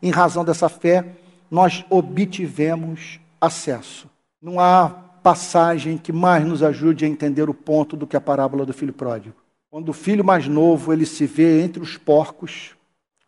em 0.00 0.12
razão 0.12 0.44
dessa 0.44 0.68
fé, 0.68 1.04
nós 1.54 1.84
obtivemos 1.88 3.20
acesso. 3.40 4.10
Não 4.42 4.58
há 4.58 4.88
passagem 5.22 5.96
que 5.96 6.12
mais 6.12 6.44
nos 6.44 6.64
ajude 6.64 7.04
a 7.04 7.08
entender 7.08 7.48
o 7.48 7.54
ponto 7.54 7.96
do 7.96 8.08
que 8.08 8.16
a 8.16 8.20
parábola 8.20 8.66
do 8.66 8.74
filho 8.74 8.92
pródigo. 8.92 9.36
Quando 9.70 9.90
o 9.90 9.92
filho 9.92 10.24
mais 10.24 10.48
novo 10.48 10.92
ele 10.92 11.06
se 11.06 11.26
vê 11.26 11.62
entre 11.62 11.80
os 11.80 11.96
porcos, 11.96 12.74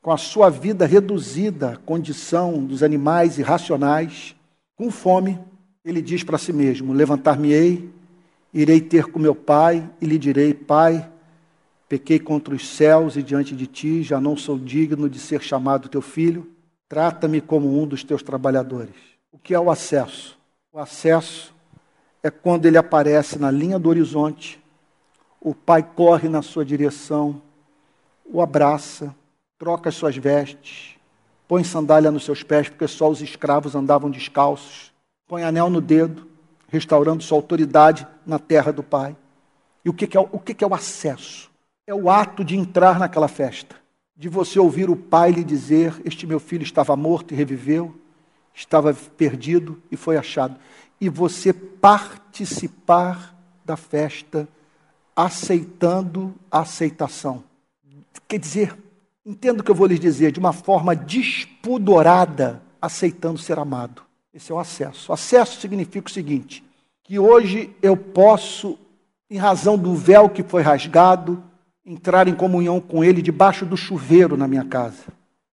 com 0.03 0.11
a 0.11 0.17
sua 0.17 0.51
vida 0.51 0.85
reduzida 0.87 1.75
à 1.75 1.77
condição 1.77 2.65
dos 2.65 2.83
animais 2.83 3.39
irracionais, 3.39 4.35
com 4.75 4.91
fome, 4.91 5.39
ele 5.85 6.03
diz 6.03 6.25
para 6.25 6.37
si 6.37 6.53
mesmo: 6.53 6.93
Levantar-me-ei, 6.93 7.89
irei 8.53 8.81
ter 8.81 9.05
com 9.05 9.21
meu 9.21 9.37
pai 9.37 9.89
e 10.01 10.05
lhe 10.05 10.19
direi: 10.19 10.53
Pai, 10.53 11.09
pequei 11.89 12.19
contra 12.19 12.53
os 12.53 12.69
céus 12.69 13.15
e 13.15 13.23
diante 13.23 13.55
de 13.55 13.69
ti, 13.69 14.03
já 14.03 14.21
não 14.21 14.37
sou 14.37 14.59
digno 14.59 15.09
de 15.09 15.21
ser 15.21 15.41
chamado 15.41 15.89
teu 15.89 16.03
filho, 16.03 16.56
trata-me 16.89 17.41
como 17.41 17.81
um 17.81 17.87
dos 17.87 18.05
teus 18.05 18.23
trabalhadores. 18.23 18.95
O 19.33 19.39
que 19.39 19.55
é 19.55 19.61
o 19.61 19.71
acesso? 19.71 20.39
O 20.73 20.79
acesso 20.79 21.55
é 22.23 22.31
quando 22.31 22.67
ele 22.67 22.79
aparece 22.79 23.39
na 23.39 23.51
linha 23.51 23.79
do 23.79 23.89
horizonte, 23.89 24.63
o 25.41 25.55
pai 25.55 25.83
corre 25.83 26.29
na 26.29 26.43
sua 26.43 26.65
direção, 26.65 27.41
o 28.25 28.41
abraça, 28.41 29.15
troca 29.59 29.89
as 29.89 29.95
suas 29.95 30.17
vestes, 30.17 30.97
põe 31.47 31.63
sandália 31.63 32.11
nos 32.11 32.25
seus 32.25 32.43
pés, 32.43 32.69
porque 32.69 32.89
só 32.89 33.09
os 33.09 33.21
escravos 33.21 33.75
andavam 33.75 34.11
descalços, 34.11 34.93
põe 35.27 35.45
anel 35.45 35.71
no 35.71 35.81
dedo, 35.81 36.27
restaurando 36.69 37.23
sua 37.23 37.39
autoridade 37.39 38.07
na 38.27 38.39
terra 38.39 38.73
do 38.73 38.83
Pai. 38.83 39.17
E 39.85 39.89
o 39.89 39.95
que, 39.95 40.17
é, 40.17 40.21
o 40.21 40.39
que 40.39 40.65
é 40.65 40.67
o 40.67 40.75
acesso? 40.75 41.51
É 41.87 41.95
o 41.95 42.11
ato 42.11 42.45
de 42.45 42.57
entrar 42.57 42.99
naquela 42.99 43.29
festa, 43.29 43.77
de 44.17 44.29
você 44.29 44.59
ouvir 44.59 44.89
o 44.89 44.97
Pai 44.97 45.31
lhe 45.31 45.45
dizer: 45.45 46.01
Este 46.05 46.27
meu 46.27 46.41
filho 46.41 46.63
estava 46.63 46.97
morto 46.97 47.33
e 47.33 47.37
reviveu, 47.37 47.95
estava 48.55 48.95
perdido 48.95 49.81
e 49.91 49.97
foi 49.97 50.17
achado. 50.17 50.57
E 51.01 51.09
você 51.09 51.53
participar 51.53 53.37
da 53.65 53.77
festa, 53.77 54.49
aceitando 55.15 56.35
a 56.51 56.61
aceitação. 56.61 57.45
Quer 58.27 58.39
dizer, 58.39 58.77
Entendo 59.27 59.59
o 59.59 59.65
que 59.65 59.71
eu 59.73 59.75
vou 59.75 59.89
lhes 59.89 59.99
dizer, 59.99 60.31
de 60.31 60.39
uma 60.39 60.53
forma 60.53 60.95
despudorada, 60.95 62.63
aceitando 62.81 63.41
ser 63.41 63.59
amado. 63.59 64.03
Esse 64.33 64.53
é 64.53 64.55
o 64.55 64.59
acesso. 64.59 65.13
Acesso 65.13 65.61
significa 65.61 66.07
o 66.07 66.13
seguinte: 66.13 66.63
que 67.03 67.19
hoje 67.19 67.75
eu 67.83 67.97
posso, 67.97 68.79
em 69.29 69.37
razão 69.37 69.77
do 69.77 69.97
véu 69.97 70.29
que 70.29 70.45
foi 70.45 70.63
rasgado, 70.63 71.43
entrar 71.87 72.27
em 72.27 72.35
comunhão 72.35 72.81
com 72.81 73.05
Ele 73.05 73.23
debaixo 73.23 73.65
do 73.65 73.77
chuveiro 73.77 74.37
na 74.37 74.49
minha 74.49 74.65
casa, 74.65 75.05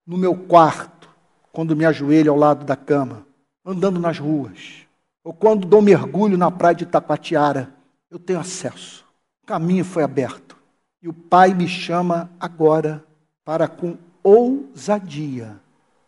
no 0.05 0.17
meu 0.17 0.35
quarto, 0.35 1.07
quando 1.51 1.75
me 1.75 1.85
ajoelho 1.85 2.31
ao 2.31 2.37
lado 2.37 2.65
da 2.65 2.75
cama, 2.75 3.27
andando 3.63 3.99
nas 3.99 4.17
ruas, 4.17 4.87
ou 5.23 5.31
quando 5.31 5.67
dou 5.67 5.81
mergulho 5.81 6.37
na 6.37 6.49
praia 6.49 6.75
de 6.75 6.85
Tapatiara, 6.87 7.71
eu 8.09 8.17
tenho 8.17 8.39
acesso. 8.39 9.05
O 9.43 9.45
caminho 9.45 9.85
foi 9.85 10.03
aberto. 10.03 10.57
E 11.01 11.07
o 11.07 11.13
Pai 11.13 11.53
me 11.53 11.67
chama 11.67 12.29
agora 12.39 13.03
para 13.45 13.67
com 13.67 13.97
ousadia 14.23 15.59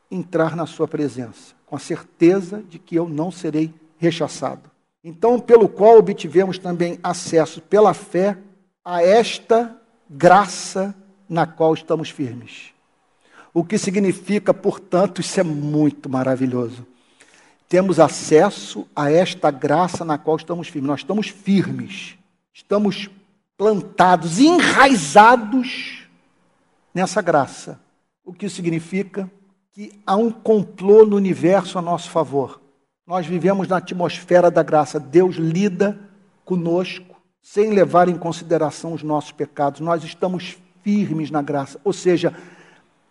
entrar 0.10 0.56
na 0.56 0.66
sua 0.66 0.88
presença, 0.88 1.54
com 1.66 1.76
a 1.76 1.80
certeza 1.80 2.64
de 2.68 2.80
que 2.80 2.96
eu 2.96 3.08
não 3.08 3.32
serei 3.32 3.74
rechaçado. 3.98 4.72
Então, 5.04 5.40
pelo 5.40 5.70
qual 5.70 5.98
obtivemos 5.98 6.58
também 6.58 6.98
acesso 7.04 7.62
pela 7.62 7.94
fé 7.94 8.38
a 8.84 9.04
esta 9.04 9.76
graça 10.10 10.96
na 11.28 11.46
qual 11.46 11.74
estamos 11.74 12.10
firmes. 12.10 12.74
O 13.54 13.64
que 13.64 13.78
significa, 13.78 14.54
portanto, 14.54 15.22
isso 15.22 15.40
é 15.40 15.44
muito 15.44 16.10
maravilhoso. 16.10 16.86
Temos 17.68 18.00
acesso 18.00 18.88
a 18.96 19.12
esta 19.12 19.50
graça 19.50 20.06
na 20.06 20.18
qual 20.18 20.38
estamos 20.38 20.68
firmes. 20.68 20.88
Nós 20.88 21.00
estamos 21.00 21.30
firmes, 21.30 22.18
estamos 22.54 23.10
plantados, 23.58 24.40
enraizados 24.40 26.04
nessa 26.94 27.22
graça. 27.22 27.80
O 28.24 28.34
que 28.34 28.50
significa 28.50 29.30
que 29.72 29.92
há 30.06 30.16
um 30.16 30.32
complô 30.32 31.06
no 31.06 31.16
universo 31.16 31.78
a 31.78 31.82
nosso 31.82 32.10
favor. 32.10 32.62
Nós 33.06 33.26
vivemos 33.26 33.68
na 33.68 33.78
atmosfera 33.78 34.50
da 34.50 34.64
graça. 34.64 35.00
Deus 35.00 35.36
lida 35.36 36.00
conosco 36.46 37.15
sem 37.46 37.70
levar 37.70 38.10
em 38.10 38.18
consideração 38.18 38.94
os 38.94 39.04
nossos 39.04 39.32
pecados. 39.32 39.80
Nós 39.80 40.04
estamos 40.04 40.58
firmes 40.84 41.30
na 41.30 41.42
graça. 41.44 41.80
Ou 41.84 41.94
seja, 41.94 42.34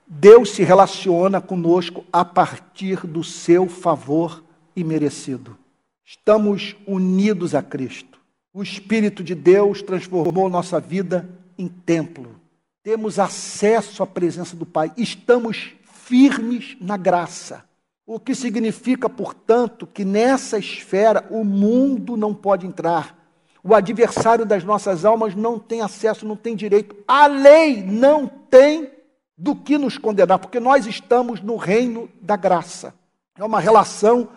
Deus 0.07 0.51
se 0.51 0.65
relaciona 0.65 1.41
conosco 1.41 2.05
a 2.13 2.25
partir 2.25 3.07
do 3.07 3.23
seu 3.23 3.69
favor 3.69 4.43
imerecido. 4.75 5.57
Estamos 6.05 6.75
unidos 6.87 7.55
a 7.55 7.63
Cristo. 7.63 8.19
O 8.53 8.63
Espírito 8.63 9.23
de 9.23 9.35
Deus 9.35 9.83
transformou 9.83 10.49
nossa 10.49 10.81
vida 10.81 11.29
em 11.57 11.69
templo 11.69 12.45
temos 12.85 13.19
acesso 13.19 14.03
à 14.03 14.07
presença 14.07 14.55
do 14.55 14.67
Pai, 14.67 14.93
estamos 14.95 15.73
firmes 15.85 16.77
na 16.79 16.99
graça. 16.99 17.65
O 18.07 18.21
que 18.21 18.35
significa, 18.35 19.09
portanto, 19.09 19.87
que 19.87 20.05
nessa 20.05 20.59
esfera 20.59 21.27
o 21.31 21.43
mundo 21.43 22.15
não 22.15 22.35
pode 22.35 22.67
entrar. 22.67 23.24
O 23.65 23.75
adversário 23.75 24.45
das 24.45 24.63
nossas 24.63 25.05
almas 25.05 25.35
não 25.35 25.59
tem 25.59 25.81
acesso, 25.81 26.27
não 26.27 26.37
tem 26.37 26.55
direito. 26.55 26.95
A 27.09 27.27
lei 27.27 27.83
não 27.83 28.27
tem 28.29 28.91
do 29.37 29.57
que 29.57 29.79
nos 29.79 29.99
condenar, 29.99 30.39
porque 30.39 30.61
nós 30.61 30.87
estamos 30.87 31.41
no 31.41 31.57
reino 31.57 32.09
da 32.21 32.37
graça. 32.37 32.95
É 33.37 33.43
uma 33.43 33.59
relação, 33.59 34.29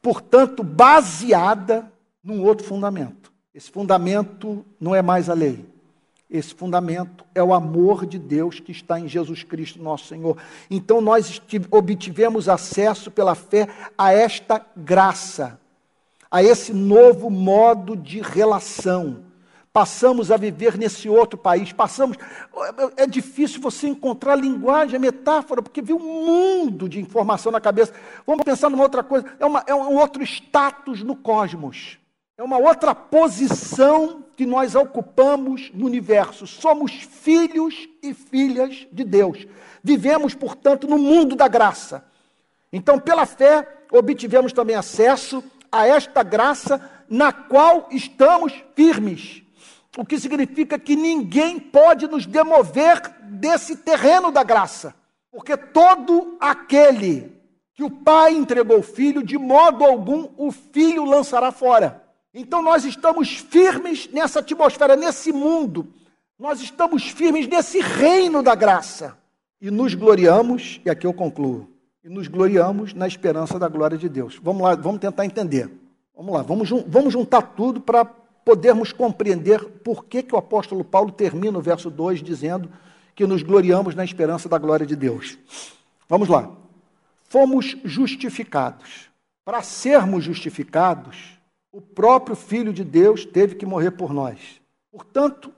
portanto, 0.00 0.64
baseada 0.64 1.92
num 2.24 2.42
outro 2.42 2.66
fundamento. 2.66 3.30
Esse 3.54 3.70
fundamento 3.70 4.64
não 4.80 4.94
é 4.94 5.02
mais 5.02 5.30
a 5.30 5.34
lei, 5.34 5.64
esse 6.28 6.52
fundamento 6.54 7.24
é 7.34 7.42
o 7.42 7.54
amor 7.54 8.04
de 8.04 8.18
Deus 8.18 8.58
que 8.58 8.72
está 8.72 8.98
em 8.98 9.06
Jesus 9.06 9.44
Cristo, 9.44 9.80
nosso 9.80 10.06
Senhor. 10.06 10.36
Então 10.68 11.00
nós 11.00 11.40
obtivemos 11.70 12.48
acesso 12.48 13.10
pela 13.10 13.34
fé 13.34 13.68
a 13.96 14.12
esta 14.12 14.64
graça, 14.76 15.58
a 16.30 16.42
esse 16.42 16.72
novo 16.72 17.30
modo 17.30 17.96
de 17.96 18.20
relação. 18.20 19.24
Passamos 19.72 20.30
a 20.30 20.38
viver 20.38 20.78
nesse 20.78 21.06
outro 21.06 21.38
país, 21.38 21.70
passamos. 21.70 22.16
É 22.96 23.06
difícil 23.06 23.60
você 23.60 23.86
encontrar 23.86 24.34
linguagem, 24.34 24.98
metáfora, 24.98 25.60
porque 25.60 25.82
viu 25.82 25.96
um 25.96 26.24
mundo 26.24 26.88
de 26.88 26.98
informação 26.98 27.52
na 27.52 27.60
cabeça. 27.60 27.92
Vamos 28.26 28.42
pensar 28.42 28.70
numa 28.70 28.82
outra 28.82 29.02
coisa, 29.02 29.26
é, 29.38 29.44
uma, 29.44 29.62
é 29.66 29.74
um 29.74 29.96
outro 29.96 30.22
status 30.22 31.02
no 31.02 31.14
cosmos. 31.14 31.98
É 32.38 32.42
uma 32.42 32.58
outra 32.58 32.94
posição 32.94 34.24
que 34.34 34.46
nós 34.46 34.74
ocupamos 34.74 35.70
no 35.74 35.86
universo. 35.86 36.46
Somos 36.46 36.92
filhos 36.92 37.88
e 38.02 38.14
filhas 38.14 38.86
de 38.92 39.04
Deus. 39.04 39.46
Vivemos, 39.82 40.34
portanto, 40.34 40.86
no 40.86 40.98
mundo 40.98 41.36
da 41.36 41.48
graça. 41.48 42.04
Então, 42.72 42.98
pela 42.98 43.24
fé, 43.24 43.66
obtivemos 43.90 44.52
também 44.52 44.76
acesso 44.76 45.42
a 45.70 45.86
esta 45.86 46.22
graça 46.22 46.80
na 47.08 47.32
qual 47.32 47.88
estamos 47.90 48.52
firmes. 48.74 49.42
O 49.96 50.04
que 50.04 50.18
significa 50.18 50.78
que 50.78 50.94
ninguém 50.94 51.58
pode 51.58 52.06
nos 52.06 52.26
demover 52.26 53.00
desse 53.22 53.76
terreno 53.76 54.30
da 54.30 54.42
graça. 54.42 54.94
Porque 55.30 55.56
todo 55.56 56.36
aquele 56.40 57.36
que 57.74 57.84
o 57.84 57.90
pai 57.90 58.34
entregou 58.34 58.78
o 58.78 58.82
filho, 58.82 59.22
de 59.22 59.36
modo 59.36 59.84
algum 59.84 60.28
o 60.36 60.50
filho 60.50 61.04
lançará 61.04 61.52
fora. 61.52 62.02
Então 62.32 62.62
nós 62.62 62.84
estamos 62.84 63.36
firmes 63.36 64.08
nessa 64.12 64.40
atmosfera, 64.40 64.96
nesse 64.96 65.32
mundo. 65.32 65.92
Nós 66.38 66.60
estamos 66.60 67.08
firmes 67.08 67.46
nesse 67.46 67.80
reino 67.80 68.42
da 68.42 68.54
graça. 68.54 69.16
E 69.60 69.70
nos 69.70 69.94
gloriamos, 69.94 70.80
e 70.84 70.90
aqui 70.90 71.06
eu 71.06 71.14
concluo, 71.14 71.66
e 72.06 72.08
nos 72.08 72.28
gloriamos 72.28 72.94
na 72.94 73.08
esperança 73.08 73.58
da 73.58 73.66
glória 73.66 73.98
de 73.98 74.08
Deus. 74.08 74.38
Vamos 74.40 74.62
lá, 74.62 74.76
vamos 74.76 75.00
tentar 75.00 75.26
entender. 75.26 75.68
Vamos 76.16 76.32
lá, 76.32 76.40
vamos, 76.40 76.70
vamos 76.86 77.12
juntar 77.12 77.42
tudo 77.42 77.80
para 77.80 78.04
podermos 78.04 78.92
compreender 78.92 79.64
por 79.82 80.04
que, 80.04 80.22
que 80.22 80.32
o 80.32 80.38
apóstolo 80.38 80.84
Paulo 80.84 81.10
termina 81.10 81.58
o 81.58 81.60
verso 81.60 81.90
2 81.90 82.22
dizendo 82.22 82.70
que 83.12 83.26
nos 83.26 83.42
gloriamos 83.42 83.96
na 83.96 84.04
esperança 84.04 84.48
da 84.48 84.56
glória 84.56 84.86
de 84.86 84.94
Deus. 84.94 85.36
Vamos 86.08 86.28
lá. 86.28 86.48
Fomos 87.24 87.76
justificados. 87.82 89.10
Para 89.44 89.62
sermos 89.62 90.22
justificados, 90.22 91.36
o 91.72 91.80
próprio 91.80 92.36
Filho 92.36 92.72
de 92.72 92.84
Deus 92.84 93.24
teve 93.24 93.56
que 93.56 93.66
morrer 93.66 93.90
por 93.90 94.14
nós. 94.14 94.38
Portanto, 94.92 95.52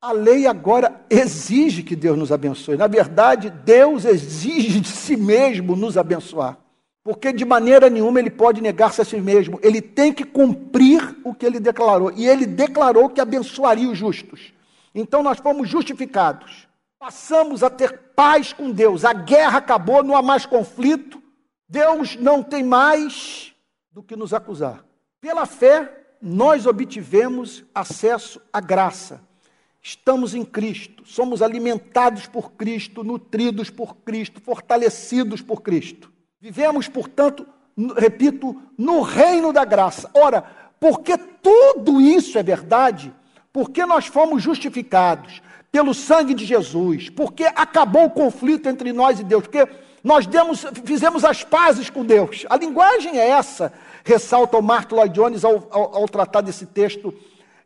a 0.00 0.12
lei 0.12 0.46
agora 0.46 1.04
exige 1.10 1.82
que 1.82 1.94
Deus 1.94 2.18
nos 2.18 2.32
abençoe. 2.32 2.76
Na 2.76 2.86
verdade, 2.86 3.50
Deus 3.50 4.04
exige 4.04 4.80
de 4.80 4.88
si 4.88 5.16
mesmo 5.16 5.76
nos 5.76 5.98
abençoar. 5.98 6.56
Porque 7.04 7.32
de 7.32 7.44
maneira 7.44 7.90
nenhuma 7.90 8.18
ele 8.18 8.30
pode 8.30 8.60
negar-se 8.60 9.00
a 9.00 9.04
si 9.04 9.20
mesmo. 9.20 9.58
Ele 9.62 9.80
tem 9.80 10.12
que 10.12 10.24
cumprir 10.24 11.16
o 11.22 11.34
que 11.34 11.44
ele 11.44 11.60
declarou. 11.60 12.12
E 12.12 12.26
ele 12.26 12.46
declarou 12.46 13.10
que 13.10 13.20
abençoaria 13.20 13.90
os 13.90 13.98
justos. 13.98 14.52
Então 14.94 15.22
nós 15.22 15.38
fomos 15.38 15.68
justificados. 15.68 16.66
Passamos 16.98 17.62
a 17.62 17.70
ter 17.70 17.98
paz 18.14 18.52
com 18.52 18.70
Deus. 18.70 19.04
A 19.04 19.12
guerra 19.12 19.58
acabou, 19.58 20.02
não 20.02 20.16
há 20.16 20.22
mais 20.22 20.46
conflito. 20.46 21.22
Deus 21.68 22.16
não 22.16 22.42
tem 22.42 22.62
mais 22.62 23.54
do 23.92 24.02
que 24.02 24.16
nos 24.16 24.32
acusar. 24.32 24.84
Pela 25.20 25.46
fé, 25.46 25.90
nós 26.20 26.66
obtivemos 26.66 27.64
acesso 27.74 28.40
à 28.52 28.60
graça. 28.60 29.20
Estamos 29.82 30.34
em 30.34 30.44
Cristo, 30.44 31.04
somos 31.06 31.40
alimentados 31.40 32.26
por 32.26 32.52
Cristo, 32.52 33.02
nutridos 33.02 33.70
por 33.70 33.96
Cristo, 33.96 34.40
fortalecidos 34.40 35.40
por 35.40 35.62
Cristo. 35.62 36.12
Vivemos, 36.38 36.86
portanto, 36.86 37.46
repito, 37.96 38.60
no 38.76 39.00
reino 39.00 39.52
da 39.52 39.64
graça. 39.64 40.10
Ora, 40.12 40.44
porque 40.78 41.16
tudo 41.16 42.00
isso 42.00 42.38
é 42.38 42.42
verdade, 42.42 43.12
porque 43.52 43.86
nós 43.86 44.06
fomos 44.06 44.42
justificados 44.42 45.42
pelo 45.72 45.94
sangue 45.94 46.34
de 46.34 46.44
Jesus, 46.44 47.08
porque 47.08 47.44
acabou 47.44 48.06
o 48.06 48.10
conflito 48.10 48.68
entre 48.68 48.92
nós 48.92 49.20
e 49.20 49.24
Deus, 49.24 49.44
porque 49.44 49.66
nós 50.04 50.26
demos, 50.26 50.64
fizemos 50.84 51.24
as 51.24 51.42
pazes 51.42 51.88
com 51.88 52.04
Deus. 52.04 52.44
A 52.50 52.56
linguagem 52.56 53.18
é 53.18 53.28
essa, 53.28 53.72
ressalta 54.04 54.58
o 54.58 54.62
Mark 54.62 54.90
Lloyd 54.92 55.14
Jones 55.14 55.44
ao, 55.44 55.68
ao, 55.70 55.96
ao 55.96 56.08
tratar 56.08 56.40
desse 56.42 56.66
texto 56.66 57.14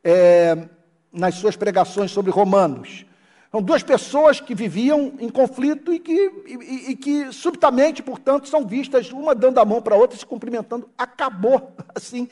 é, 0.03 0.69
nas 1.15 1.37
suas 1.37 1.57
pregações 1.57 2.11
sobre 2.11 2.31
Romanos. 2.31 3.07
São 3.51 3.63
duas 3.63 3.85
pessoas 3.85 4.41
que 4.41 4.53
viviam 4.53 5.13
em 5.21 5.29
conflito 5.29 5.93
e 5.93 6.01
que, 6.01 6.33
e, 6.45 6.91
e 6.91 6.97
que 6.97 7.33
subitamente, 7.33 8.03
portanto, 8.03 8.49
são 8.49 8.67
vistas 8.67 9.13
uma 9.13 9.33
dando 9.33 9.61
a 9.61 9.65
mão 9.65 9.81
para 9.81 9.95
a 9.95 9.99
outra, 9.99 10.19
se 10.19 10.27
cumprimentando. 10.27 10.91
Acabou, 10.99 11.73
assim. 11.95 12.29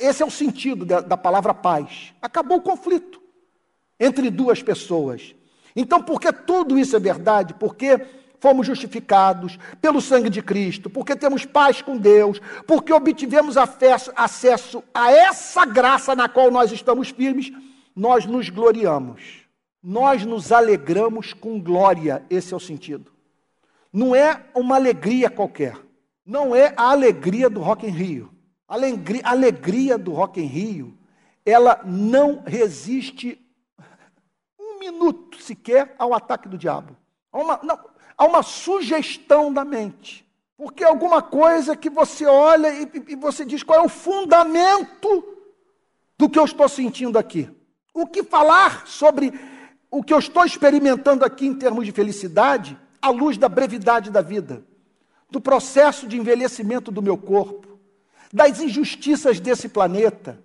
Esse 0.00 0.22
é 0.22 0.26
o 0.26 0.30
sentido 0.30 0.84
da, 0.84 1.00
da 1.00 1.16
palavra 1.16 1.54
paz. 1.54 2.12
Acabou 2.20 2.58
o 2.58 2.62
conflito 2.62 3.22
entre 3.98 4.28
duas 4.28 4.62
pessoas. 4.62 5.34
Então, 5.76 6.02
porque 6.02 6.32
tudo 6.32 6.78
isso 6.78 6.96
é 6.96 7.00
verdade? 7.00 7.54
Porque 7.54 8.00
fomos 8.40 8.66
justificados 8.66 9.58
pelo 9.80 10.00
sangue 10.00 10.28
de 10.28 10.42
Cristo, 10.42 10.90
porque 10.90 11.16
temos 11.16 11.46
paz 11.46 11.80
com 11.80 11.96
Deus, 11.96 12.40
porque 12.66 12.92
obtivemos 12.92 13.56
acesso, 13.56 14.12
acesso 14.14 14.84
a 14.92 15.10
essa 15.10 15.64
graça 15.64 16.14
na 16.14 16.28
qual 16.28 16.50
nós 16.50 16.70
estamos 16.70 17.08
firmes, 17.08 17.50
nós 17.94 18.26
nos 18.26 18.48
gloriamos 18.48 19.44
nós 19.86 20.24
nos 20.24 20.50
alegramos 20.50 21.34
com 21.34 21.60
glória, 21.60 22.24
esse 22.30 22.54
é 22.54 22.56
o 22.56 22.60
sentido. 22.60 23.12
Não 23.92 24.16
é 24.16 24.42
uma 24.54 24.76
alegria 24.76 25.28
qualquer. 25.28 25.78
Não 26.24 26.56
é 26.56 26.72
a 26.74 26.90
alegria 26.90 27.50
do 27.50 27.60
Rock 27.60 27.86
em 27.86 27.90
Rio. 27.90 28.32
A 28.66 28.76
alegria, 28.76 29.94
a 29.94 29.98
do 29.98 30.10
Rock 30.12 30.40
em 30.40 30.46
Rio, 30.46 30.96
ela 31.44 31.82
não 31.84 32.42
resiste 32.46 33.38
um 34.58 34.78
minuto 34.78 35.42
sequer 35.42 35.94
ao 35.98 36.14
ataque 36.14 36.48
do 36.48 36.56
diabo. 36.56 36.96
Há 37.30 37.38
uma, 37.38 37.60
não, 37.62 37.78
uma 38.26 38.42
sugestão 38.42 39.52
da 39.52 39.66
mente. 39.66 40.26
Porque 40.56 40.82
é 40.82 40.86
alguma 40.86 41.20
coisa 41.20 41.76
que 41.76 41.90
você 41.90 42.24
olha 42.24 42.72
e, 42.72 42.90
e 43.08 43.16
você 43.16 43.44
diz 43.44 43.62
qual 43.62 43.80
é 43.80 43.84
o 43.84 43.88
fundamento 43.90 45.22
do 46.16 46.30
que 46.30 46.38
eu 46.38 46.44
estou 46.46 46.70
sentindo 46.70 47.18
aqui. 47.18 47.50
O 47.94 48.06
que 48.06 48.24
falar 48.24 48.88
sobre 48.88 49.32
o 49.88 50.02
que 50.02 50.12
eu 50.12 50.18
estou 50.18 50.44
experimentando 50.44 51.24
aqui 51.24 51.46
em 51.46 51.54
termos 51.54 51.86
de 51.86 51.92
felicidade, 51.92 52.76
à 53.00 53.08
luz 53.10 53.38
da 53.38 53.48
brevidade 53.48 54.10
da 54.10 54.20
vida, 54.20 54.64
do 55.30 55.40
processo 55.40 56.08
de 56.08 56.18
envelhecimento 56.18 56.90
do 56.90 57.00
meu 57.00 57.16
corpo, 57.16 57.78
das 58.32 58.60
injustiças 58.60 59.38
desse 59.38 59.68
planeta, 59.68 60.42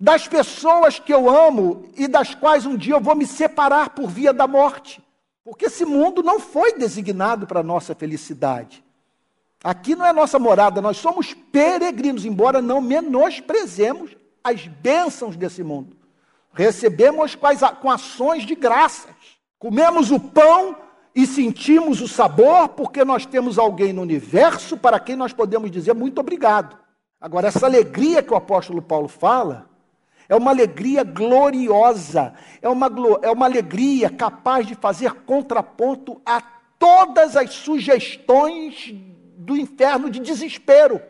das 0.00 0.28
pessoas 0.28 1.00
que 1.00 1.12
eu 1.12 1.28
amo 1.28 1.88
e 1.96 2.06
das 2.06 2.36
quais 2.36 2.64
um 2.64 2.76
dia 2.76 2.94
eu 2.94 3.00
vou 3.00 3.16
me 3.16 3.26
separar 3.26 3.90
por 3.90 4.08
via 4.08 4.32
da 4.32 4.46
morte. 4.46 5.02
Porque 5.44 5.66
esse 5.66 5.84
mundo 5.84 6.22
não 6.22 6.38
foi 6.38 6.74
designado 6.74 7.46
para 7.46 7.60
a 7.60 7.64
nossa 7.64 7.96
felicidade. 7.96 8.84
Aqui 9.62 9.96
não 9.96 10.06
é 10.06 10.12
nossa 10.12 10.38
morada, 10.38 10.80
nós 10.80 10.98
somos 10.98 11.34
peregrinos, 11.34 12.24
embora 12.24 12.62
não 12.62 12.80
menosprezemos 12.80 14.16
as 14.42 14.66
bênçãos 14.66 15.36
desse 15.36 15.62
mundo. 15.64 16.01
Recebemos 16.52 17.36
com 17.80 17.90
ações 17.90 18.44
de 18.44 18.54
graças. 18.54 19.10
Comemos 19.58 20.10
o 20.10 20.20
pão 20.20 20.76
e 21.14 21.26
sentimos 21.26 22.00
o 22.00 22.08
sabor 22.08 22.70
porque 22.70 23.04
nós 23.04 23.24
temos 23.26 23.58
alguém 23.58 23.92
no 23.92 24.02
universo 24.02 24.76
para 24.76 24.98
quem 24.98 25.16
nós 25.16 25.32
podemos 25.32 25.70
dizer 25.70 25.94
muito 25.94 26.20
obrigado. 26.20 26.76
Agora, 27.20 27.48
essa 27.48 27.66
alegria 27.66 28.22
que 28.22 28.32
o 28.32 28.36
apóstolo 28.36 28.82
Paulo 28.82 29.08
fala 29.08 29.70
é 30.28 30.34
uma 30.34 30.50
alegria 30.50 31.04
gloriosa, 31.04 32.34
é 32.60 32.68
uma, 32.68 32.90
é 33.22 33.30
uma 33.30 33.46
alegria 33.46 34.10
capaz 34.10 34.66
de 34.66 34.74
fazer 34.74 35.12
contraponto 35.24 36.20
a 36.24 36.40
todas 36.78 37.36
as 37.36 37.50
sugestões 37.50 38.92
do 39.36 39.56
inferno 39.56 40.10
de 40.10 40.20
desespero 40.20 41.00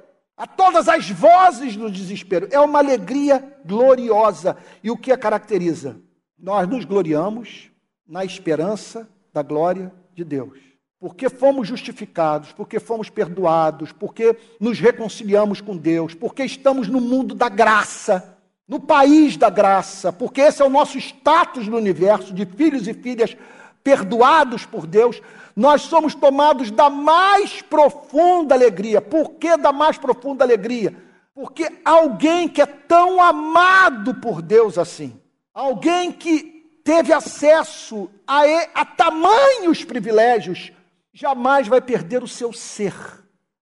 a 0.43 0.47
todas 0.49 0.89
as 0.89 1.09
vozes 1.09 1.77
do 1.77 1.89
desespero. 1.89 2.49
É 2.51 2.59
uma 2.59 2.81
alegria 2.81 3.57
gloriosa. 3.65 4.57
E 4.83 4.91
o 4.91 4.97
que 4.97 5.13
a 5.13 5.17
caracteriza? 5.17 6.01
Nós 6.37 6.69
nos 6.69 6.85
gloriamos 6.85 7.71
na 8.05 8.25
esperança 8.25 9.09
da 9.33 9.41
glória 9.41 9.93
de 10.13 10.25
Deus. 10.25 10.59
Porque 10.99 11.29
fomos 11.29 11.69
justificados, 11.69 12.51
porque 12.51 12.81
fomos 12.81 13.09
perdoados, 13.09 13.93
porque 13.93 14.37
nos 14.59 14.81
reconciliamos 14.81 15.61
com 15.61 15.77
Deus, 15.77 16.13
porque 16.13 16.43
estamos 16.43 16.89
no 16.89 17.01
mundo 17.01 17.37
da 17.37 17.49
graça, 17.49 18.37
no 18.67 18.81
país 18.81 19.37
da 19.37 19.49
graça, 19.49 20.13
porque 20.13 20.41
esse 20.41 20.61
é 20.61 20.65
o 20.65 20.71
nosso 20.71 20.99
status 20.99 21.69
no 21.69 21.77
universo 21.77 22.35
de 22.35 22.45
filhos 22.47 22.89
e 22.89 22.95
filhas 22.95 23.37
perdoados 23.83 24.65
por 24.65 24.87
Deus, 24.87 25.21
nós 25.55 25.83
somos 25.83 26.15
tomados 26.15 26.71
da 26.71 26.89
mais 26.89 27.61
profunda 27.63 28.55
alegria. 28.55 29.01
Por 29.01 29.33
que 29.33 29.57
da 29.57 29.73
mais 29.73 29.99
profunda 29.99 30.45
alegria? 30.45 30.95
Porque 31.35 31.81
alguém 31.85 32.49
que 32.49 32.61
é 32.63 32.67
tão 32.67 33.23
amado 33.23 34.15
por 34.15 34.43
Deus 34.43 34.79
assim, 34.79 35.19
alguém 35.55 36.13
que 36.13 36.53
teve 36.85 37.13
acesso 37.13 38.11
a, 38.27 38.43
a 38.75 38.85
tamanhos 38.85 39.85
privilégios, 39.85 40.73
jamais 41.13 41.69
vai 41.69 41.81
perder 41.81 42.23
o 42.23 42.29
seu 42.29 42.53
ser, 42.53 42.95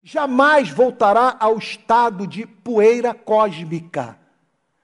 jamais 0.03 0.71
voltará 0.71 1.37
ao 1.39 1.59
estado 1.59 2.27
de 2.27 2.47
poeira 2.47 3.13
cósmica, 3.15 4.19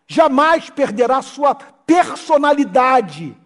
jamais 0.06 0.70
perderá 0.70 1.22
sua 1.22 1.54
personalidade 1.54 3.36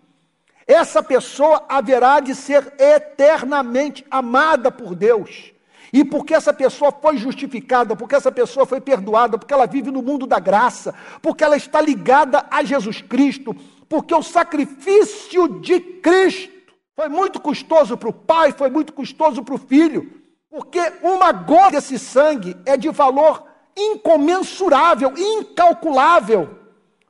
essa 0.73 1.03
pessoa 1.03 1.65
haverá 1.69 2.21
de 2.21 2.33
ser 2.33 2.73
eternamente 2.79 4.07
amada 4.09 4.71
por 4.71 4.95
Deus. 4.95 5.53
E 5.93 6.05
porque 6.05 6.33
essa 6.33 6.53
pessoa 6.53 6.93
foi 6.93 7.17
justificada, 7.17 7.97
porque 7.97 8.15
essa 8.15 8.31
pessoa 8.31 8.65
foi 8.65 8.81
perdoada, 8.81 9.37
porque 9.37 9.53
ela 9.53 9.67
vive 9.67 9.91
no 9.91 10.01
mundo 10.01 10.29
da 10.29 10.39
graça, 10.39 10.95
porque 11.21 11.43
ela 11.43 11.57
está 11.57 11.81
ligada 11.81 12.47
a 12.49 12.63
Jesus 12.63 13.03
Cristo, 13.03 13.57
porque 13.89 14.15
o 14.15 14.23
sacrifício 14.23 15.61
de 15.61 15.81
Cristo 15.81 16.53
foi 16.95 17.09
muito 17.09 17.41
custoso 17.41 17.97
para 17.97 18.09
o 18.09 18.13
pai, 18.13 18.53
foi 18.53 18.71
muito 18.71 18.93
custoso 18.93 19.43
para 19.43 19.57
o 19.57 19.59
filho, 19.59 20.23
porque 20.49 20.81
uma 21.03 21.33
gota 21.33 21.73
desse 21.73 21.99
sangue 21.99 22.57
é 22.65 22.77
de 22.77 22.91
valor 22.91 23.45
incomensurável, 23.77 25.13
incalculável. 25.17 26.57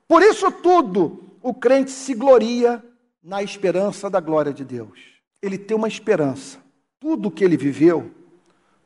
Por 0.08 0.22
isso 0.22 0.50
tudo, 0.50 1.36
o 1.42 1.52
crente 1.52 1.90
se 1.90 2.14
gloria 2.14 2.82
na 3.22 3.42
esperança 3.42 4.08
da 4.08 4.20
glória 4.20 4.52
de 4.52 4.64
Deus. 4.64 4.98
Ele 5.42 5.58
tem 5.58 5.76
uma 5.76 5.88
esperança. 5.88 6.58
Tudo 6.98 7.30
que 7.30 7.44
ele 7.44 7.56
viveu, 7.56 8.10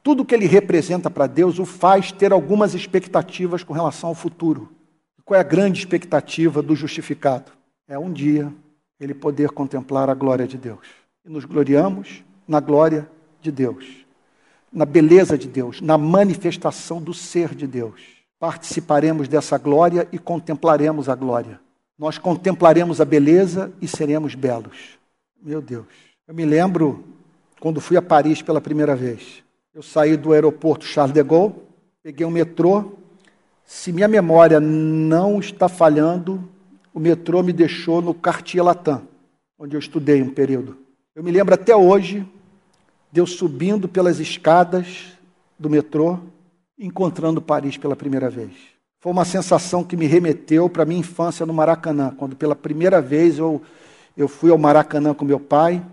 tudo 0.02 0.24
que 0.24 0.34
ele 0.34 0.46
representa 0.46 1.08
para 1.08 1.26
Deus, 1.26 1.58
o 1.58 1.64
faz 1.64 2.12
ter 2.12 2.32
algumas 2.32 2.74
expectativas 2.74 3.62
com 3.62 3.72
relação 3.72 4.10
ao 4.10 4.14
futuro. 4.14 4.70
Qual 5.24 5.36
é 5.36 5.40
a 5.40 5.44
grande 5.44 5.78
expectativa 5.78 6.60
do 6.60 6.76
justificado? 6.76 7.50
É 7.88 7.98
um 7.98 8.12
dia 8.12 8.52
ele 9.00 9.14
poder 9.14 9.50
contemplar 9.50 10.10
a 10.10 10.14
glória 10.14 10.46
de 10.46 10.58
Deus. 10.58 10.86
E 11.24 11.30
nos 11.30 11.44
gloriamos 11.44 12.22
na 12.46 12.60
glória 12.60 13.08
de 13.40 13.50
Deus. 13.50 14.04
na 14.74 14.84
beleza 14.84 15.38
de 15.38 15.46
Deus, 15.46 15.80
na 15.80 15.96
manifestação 15.96 17.00
do 17.00 17.14
ser 17.14 17.54
de 17.54 17.64
Deus. 17.64 18.02
Participaremos 18.40 19.28
dessa 19.28 19.56
glória 19.56 20.08
e 20.10 20.18
contemplaremos 20.18 21.08
a 21.08 21.14
glória. 21.14 21.60
Nós 21.98 22.18
contemplaremos 22.18 23.00
a 23.00 23.04
beleza 23.04 23.72
e 23.80 23.86
seremos 23.86 24.34
belos. 24.34 24.98
Meu 25.40 25.62
Deus. 25.62 25.86
Eu 26.26 26.34
me 26.34 26.44
lembro 26.44 27.04
quando 27.60 27.80
fui 27.80 27.96
a 27.96 28.02
Paris 28.02 28.42
pela 28.42 28.60
primeira 28.60 28.96
vez. 28.96 29.42
Eu 29.72 29.82
saí 29.82 30.16
do 30.16 30.32
aeroporto 30.32 30.84
Charles 30.84 31.14
de 31.14 31.22
Gaulle, 31.22 31.54
peguei 32.02 32.26
um 32.26 32.30
metrô. 32.30 32.92
Se 33.64 33.92
minha 33.92 34.08
memória 34.08 34.60
não 34.60 35.38
está 35.38 35.68
falhando, 35.68 36.48
o 36.92 37.00
metrô 37.00 37.42
me 37.42 37.52
deixou 37.52 38.02
no 38.02 38.14
Cartier 38.14 38.64
Latin, 38.64 39.00
onde 39.58 39.76
eu 39.76 39.80
estudei 39.80 40.22
um 40.22 40.30
período. 40.30 40.76
Eu 41.14 41.22
me 41.22 41.30
lembro 41.30 41.54
até 41.54 41.74
hoje 41.74 42.26
de 43.10 43.20
eu 43.20 43.26
subindo 43.26 43.88
pelas 43.88 44.18
escadas 44.18 45.12
do 45.58 45.70
metrô, 45.70 46.18
encontrando 46.78 47.40
Paris 47.40 47.76
pela 47.76 47.94
primeira 47.94 48.28
vez. 48.28 48.73
Foi 49.04 49.12
uma 49.12 49.26
sensação 49.26 49.84
que 49.84 49.98
me 49.98 50.06
remeteu 50.06 50.66
para 50.66 50.82
a 50.82 50.86
minha 50.86 51.00
infância 51.00 51.44
no 51.44 51.52
Maracanã, 51.52 52.14
quando 52.16 52.34
pela 52.34 52.56
primeira 52.56 53.02
vez 53.02 53.36
eu, 53.36 53.60
eu 54.16 54.26
fui 54.26 54.50
ao 54.50 54.56
Maracanã 54.56 55.12
com 55.12 55.26
meu 55.26 55.38
pai 55.38 55.84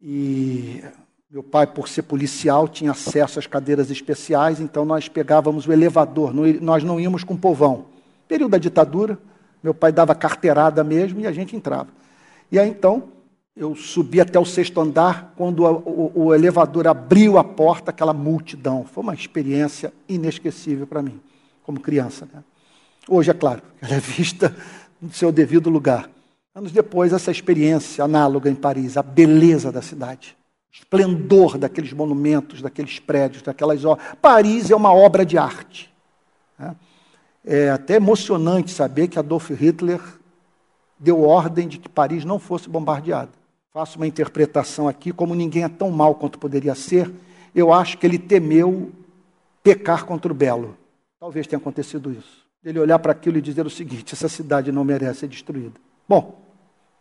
e 0.00 0.80
meu 1.28 1.42
pai, 1.42 1.66
por 1.66 1.88
ser 1.88 2.02
policial, 2.02 2.68
tinha 2.68 2.92
acesso 2.92 3.40
às 3.40 3.46
cadeiras 3.48 3.90
especiais, 3.90 4.60
então 4.60 4.84
nós 4.84 5.08
pegávamos 5.08 5.66
o 5.66 5.72
elevador, 5.72 6.32
nós 6.62 6.84
não 6.84 7.00
íamos 7.00 7.24
com 7.24 7.36
povão. 7.36 7.86
Período 8.28 8.52
da 8.52 8.58
ditadura, 8.58 9.18
meu 9.60 9.74
pai 9.74 9.90
dava 9.90 10.14
carteirada 10.14 10.84
mesmo 10.84 11.18
e 11.18 11.26
a 11.26 11.32
gente 11.32 11.56
entrava. 11.56 11.88
E 12.52 12.56
aí 12.56 12.68
então 12.70 13.08
eu 13.56 13.74
subi 13.74 14.20
até 14.20 14.38
o 14.38 14.44
sexto 14.44 14.80
andar, 14.80 15.34
quando 15.36 15.64
o, 15.64 16.12
o, 16.14 16.24
o 16.26 16.34
elevador 16.36 16.86
abriu 16.86 17.36
a 17.36 17.42
porta, 17.42 17.90
aquela 17.90 18.14
multidão. 18.14 18.84
Foi 18.84 19.02
uma 19.02 19.14
experiência 19.14 19.92
inesquecível 20.08 20.86
para 20.86 21.02
mim, 21.02 21.18
como 21.64 21.80
criança. 21.80 22.28
Né? 22.32 22.44
Hoje, 23.08 23.30
é 23.30 23.34
claro, 23.34 23.62
ela 23.80 23.94
é 23.94 24.00
vista 24.00 24.54
no 25.00 25.12
seu 25.12 25.32
devido 25.32 25.70
lugar. 25.70 26.10
Anos 26.54 26.72
depois, 26.72 27.12
essa 27.12 27.30
experiência 27.30 28.04
análoga 28.04 28.50
em 28.50 28.54
Paris, 28.54 28.96
a 28.96 29.02
beleza 29.02 29.70
da 29.70 29.80
cidade, 29.80 30.36
o 30.70 30.74
esplendor 30.74 31.56
daqueles 31.56 31.92
monumentos, 31.92 32.60
daqueles 32.60 32.98
prédios, 32.98 33.42
daquelas 33.42 33.84
obras. 33.84 34.06
Paris 34.20 34.70
é 34.70 34.76
uma 34.76 34.92
obra 34.92 35.24
de 35.24 35.38
arte. 35.38 35.92
Né? 36.58 36.76
É 37.44 37.70
até 37.70 37.94
emocionante 37.94 38.70
saber 38.70 39.08
que 39.08 39.18
Adolf 39.18 39.50
Hitler 39.50 40.00
deu 40.98 41.22
ordem 41.22 41.66
de 41.66 41.78
que 41.78 41.88
Paris 41.88 42.24
não 42.24 42.38
fosse 42.38 42.68
bombardeada 42.68 43.40
faço 43.72 43.98
uma 43.98 44.06
interpretação 44.06 44.88
aqui, 44.88 45.12
como 45.12 45.34
ninguém 45.34 45.64
é 45.64 45.68
tão 45.68 45.90
mal 45.90 46.14
quanto 46.14 46.38
poderia 46.38 46.74
ser, 46.74 47.10
eu 47.54 47.72
acho 47.72 47.98
que 47.98 48.06
ele 48.06 48.18
temeu 48.18 48.90
pecar 49.62 50.04
contra 50.04 50.30
o 50.30 50.34
belo. 50.34 50.76
Talvez 51.18 51.46
tenha 51.46 51.58
acontecido 51.58 52.12
isso. 52.12 52.46
Ele 52.64 52.78
olhar 52.78 52.98
para 52.98 53.12
aquilo 53.12 53.38
e 53.38 53.42
dizer 53.42 53.66
o 53.66 53.70
seguinte: 53.70 54.14
essa 54.14 54.28
cidade 54.28 54.70
não 54.70 54.84
merece 54.84 55.20
ser 55.20 55.28
destruída. 55.28 55.80
Bom, 56.08 56.40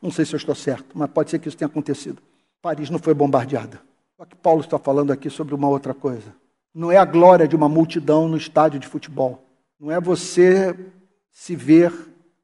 não 0.02 0.12
sei 0.12 0.26
se 0.26 0.34
eu 0.34 0.38
estou 0.38 0.56
certo, 0.56 0.98
mas 0.98 1.10
pode 1.10 1.30
ser 1.30 1.40
que 1.40 1.48
isso 1.48 1.58
tenha 1.58 1.68
acontecido. 1.68 2.22
Paris 2.62 2.90
não 2.90 3.00
foi 3.00 3.14
bombardeada. 3.14 3.82
Só 4.18 4.26
que 4.26 4.36
Paulo 4.36 4.62
está 4.62 4.78
falando 4.78 5.12
aqui 5.12 5.30
sobre 5.30 5.56
uma 5.56 5.70
outra 5.70 5.94
coisa. 5.94 6.34
Não 6.74 6.92
é 6.92 6.98
a 6.98 7.06
glória 7.06 7.48
de 7.48 7.56
uma 7.56 7.70
multidão 7.70 8.28
no 8.28 8.38
estádio 8.38 8.80
de 8.80 8.88
futebol. 8.88 9.44
Não 9.80 9.92
é 9.92 10.00
você 10.00 10.78
se 11.32 11.56
ver 11.56 11.94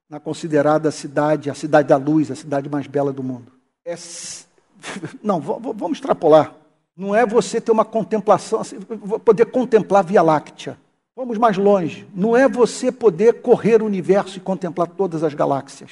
na 0.10 0.20
considerada 0.20 0.90
cidade, 0.92 1.50
a 1.50 1.54
cidade 1.54 1.90
da 1.90 1.98
luz, 1.98 2.32
a 2.32 2.36
cidade 2.36 2.70
mais 2.70 2.88
bela 2.88 3.12
do 3.12 3.22
mundo 3.24 3.56
é. 3.86 3.96
Não, 5.24 5.40
vamos 5.40 5.98
extrapolar. 5.98 6.56
Não 6.98 7.14
é 7.14 7.26
você 7.26 7.62
ter 7.62 7.72
uma 7.72 7.86
contemplação, 7.86 8.62
assim, 8.62 8.80
poder 8.80 9.46
contemplar 9.46 10.00
a 10.00 10.08
Via 10.08 10.22
Láctea. 10.22 10.78
Vamos 11.16 11.38
mais 11.38 11.58
longe. 11.58 12.08
Não 12.14 12.36
é 12.36 12.48
você 12.48 12.92
poder 12.92 13.42
correr 13.42 13.82
o 13.82 13.86
universo 13.86 14.38
e 14.38 14.42
contemplar 14.42 14.88
todas 14.88 15.24
as 15.24 15.34
galáxias. 15.34 15.92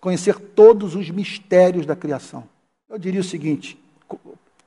Conhecer 0.00 0.38
todos 0.38 0.94
os 0.94 1.10
mistérios 1.10 1.84
da 1.84 1.94
criação. 1.94 2.44
Eu 2.88 2.98
diria 2.98 3.20
o 3.20 3.24
seguinte, 3.24 3.78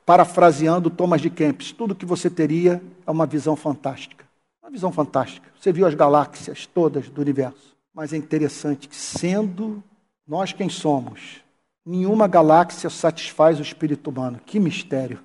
parafraseando 0.05 0.89
Thomas 0.89 1.21
de 1.21 1.29
Kempis, 1.29 1.71
tudo 1.71 1.95
que 1.95 2.05
você 2.05 2.29
teria 2.29 2.81
é 3.07 3.11
uma 3.11 3.25
visão 3.25 3.55
fantástica. 3.55 4.25
Uma 4.61 4.69
visão 4.69 4.91
fantástica. 4.91 5.49
Você 5.59 5.71
viu 5.71 5.87
as 5.87 5.95
galáxias 5.95 6.65
todas 6.65 7.09
do 7.09 7.21
universo. 7.21 7.75
Mas 7.93 8.13
é 8.13 8.17
interessante 8.17 8.87
que, 8.87 8.95
sendo 8.95 9.83
nós 10.27 10.53
quem 10.53 10.69
somos, 10.69 11.41
Nenhuma 11.83 12.27
galáxia 12.27 12.91
satisfaz 12.91 13.57
o 13.57 13.63
espírito 13.63 14.11
humano. 14.11 14.39
Que 14.45 14.59
mistério. 14.59 15.19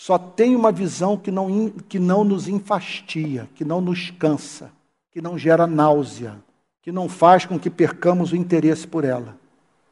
Só 0.00 0.16
tem 0.16 0.56
uma 0.56 0.72
visão 0.72 1.14
que 1.14 1.30
não, 1.30 1.68
que 1.68 1.98
não 1.98 2.24
nos 2.24 2.48
enfastia, 2.48 3.46
que 3.54 3.66
não 3.66 3.82
nos 3.82 4.10
cansa, 4.10 4.72
que 5.12 5.20
não 5.20 5.36
gera 5.36 5.66
náusea, 5.66 6.42
que 6.80 6.90
não 6.90 7.06
faz 7.06 7.44
com 7.44 7.58
que 7.58 7.68
percamos 7.68 8.32
o 8.32 8.36
interesse 8.36 8.86
por 8.86 9.04
ela. 9.04 9.36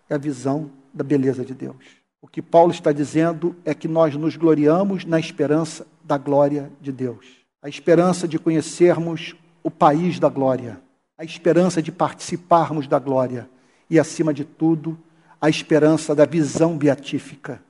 É 0.09 0.15
a 0.15 0.19
visão 0.19 0.71
da 0.95 1.05
beleza 1.05 1.45
de 1.45 1.53
Deus. 1.53 1.77
O 2.23 2.27
que 2.27 2.41
Paulo 2.41 2.73
está 2.73 2.91
dizendo 2.91 3.55
é 3.67 3.75
que 3.75 3.87
nós 3.87 4.17
nos 4.17 4.35
gloriamos 4.35 5.05
na 5.05 5.21
esperança 5.21 5.87
da 6.03 6.17
glória 6.17 6.73
de 6.81 6.91
Deus. 6.91 7.27
A 7.61 7.69
esperança 7.69 8.27
de 8.27 8.39
conhecermos 8.39 9.37
o 9.63 9.71
país 9.71 10.19
da 10.19 10.31
glória. 10.31 10.81
A 11.19 11.25
esperança 11.25 11.83
de 11.83 11.93
participarmos 11.93 12.89
da 12.89 12.99
glória. 12.99 13.47
E, 13.91 14.01
acima 14.01 14.33
de 14.33 14.47
tudo, 14.47 14.99
a 15.39 15.51
esperança 15.51 16.15
da 16.15 16.25
visão 16.25 16.79
beatífica, 16.79 17.61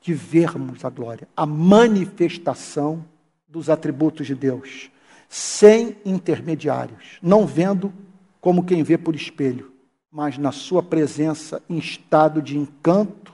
de 0.00 0.14
vermos 0.14 0.84
a 0.84 0.90
glória, 0.90 1.28
a 1.36 1.44
manifestação 1.44 3.04
dos 3.48 3.68
atributos 3.70 4.26
de 4.26 4.34
Deus, 4.34 4.90
sem 5.28 5.96
intermediários, 6.04 7.18
não 7.22 7.46
vendo 7.46 7.92
como 8.40 8.64
quem 8.64 8.82
vê 8.82 8.96
por 8.96 9.14
espelho, 9.14 9.72
mas 10.10 10.38
na 10.38 10.52
sua 10.52 10.82
presença 10.82 11.62
em 11.68 11.78
estado 11.78 12.40
de 12.40 12.56
encanto, 12.56 13.32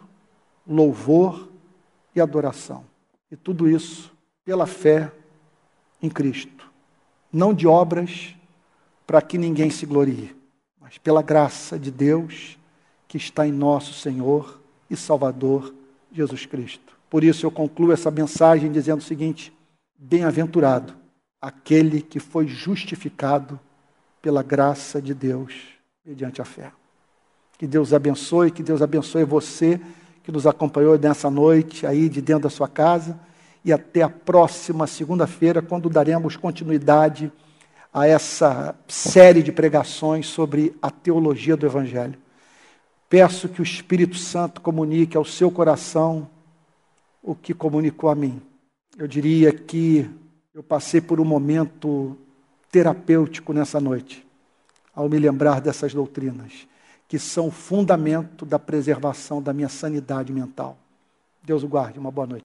louvor 0.66 1.48
e 2.14 2.20
adoração. 2.20 2.84
E 3.30 3.36
tudo 3.36 3.68
isso 3.68 4.12
pela 4.44 4.66
fé 4.66 5.10
em 6.02 6.08
Cristo, 6.08 6.70
não 7.32 7.54
de 7.54 7.66
obras 7.66 8.34
para 9.06 9.22
que 9.22 9.38
ninguém 9.38 9.70
se 9.70 9.86
glorie, 9.86 10.34
mas 10.80 10.98
pela 10.98 11.22
graça 11.22 11.78
de 11.78 11.90
Deus 11.90 12.58
que 13.06 13.16
está 13.16 13.46
em 13.46 13.52
nosso 13.52 13.94
Senhor 13.94 14.60
e 14.90 14.96
Salvador 14.96 15.74
Jesus 16.14 16.46
Cristo. 16.46 16.94
Por 17.10 17.24
isso 17.24 17.44
eu 17.44 17.50
concluo 17.50 17.92
essa 17.92 18.10
mensagem 18.10 18.70
dizendo 18.70 19.00
o 19.00 19.04
seguinte: 19.04 19.52
Bem-aventurado 19.98 20.94
aquele 21.40 22.00
que 22.00 22.18
foi 22.18 22.46
justificado 22.46 23.60
pela 24.22 24.42
graça 24.42 25.02
de 25.02 25.12
Deus 25.12 25.54
mediante 26.04 26.40
a 26.40 26.44
fé. 26.44 26.72
Que 27.58 27.66
Deus 27.66 27.92
abençoe, 27.92 28.50
que 28.50 28.62
Deus 28.62 28.80
abençoe 28.80 29.24
você 29.24 29.80
que 30.22 30.32
nos 30.32 30.46
acompanhou 30.46 30.98
nessa 30.98 31.30
noite 31.30 31.86
aí 31.86 32.08
de 32.08 32.22
dentro 32.22 32.44
da 32.44 32.50
sua 32.50 32.66
casa 32.66 33.20
e 33.62 33.72
até 33.72 34.02
a 34.02 34.08
próxima 34.08 34.86
segunda-feira, 34.86 35.60
quando 35.60 35.90
daremos 35.90 36.36
continuidade 36.36 37.30
a 37.92 38.06
essa 38.06 38.74
série 38.88 39.42
de 39.42 39.52
pregações 39.52 40.26
sobre 40.26 40.74
a 40.82 40.90
teologia 40.90 41.56
do 41.56 41.66
Evangelho. 41.66 42.18
Peço 43.14 43.48
que 43.48 43.60
o 43.60 43.62
Espírito 43.62 44.16
Santo 44.16 44.60
comunique 44.60 45.16
ao 45.16 45.24
seu 45.24 45.48
coração 45.48 46.28
o 47.22 47.32
que 47.32 47.54
comunicou 47.54 48.10
a 48.10 48.14
mim. 48.16 48.42
Eu 48.98 49.06
diria 49.06 49.52
que 49.52 50.10
eu 50.52 50.64
passei 50.64 51.00
por 51.00 51.20
um 51.20 51.24
momento 51.24 52.18
terapêutico 52.72 53.52
nessa 53.52 53.78
noite, 53.80 54.26
ao 54.92 55.08
me 55.08 55.16
lembrar 55.16 55.60
dessas 55.60 55.94
doutrinas, 55.94 56.66
que 57.06 57.16
são 57.16 57.46
o 57.46 57.52
fundamento 57.52 58.44
da 58.44 58.58
preservação 58.58 59.40
da 59.40 59.52
minha 59.52 59.68
sanidade 59.68 60.32
mental. 60.32 60.76
Deus 61.40 61.62
o 61.62 61.68
guarde, 61.68 62.00
uma 62.00 62.10
boa 62.10 62.26
noite. 62.26 62.42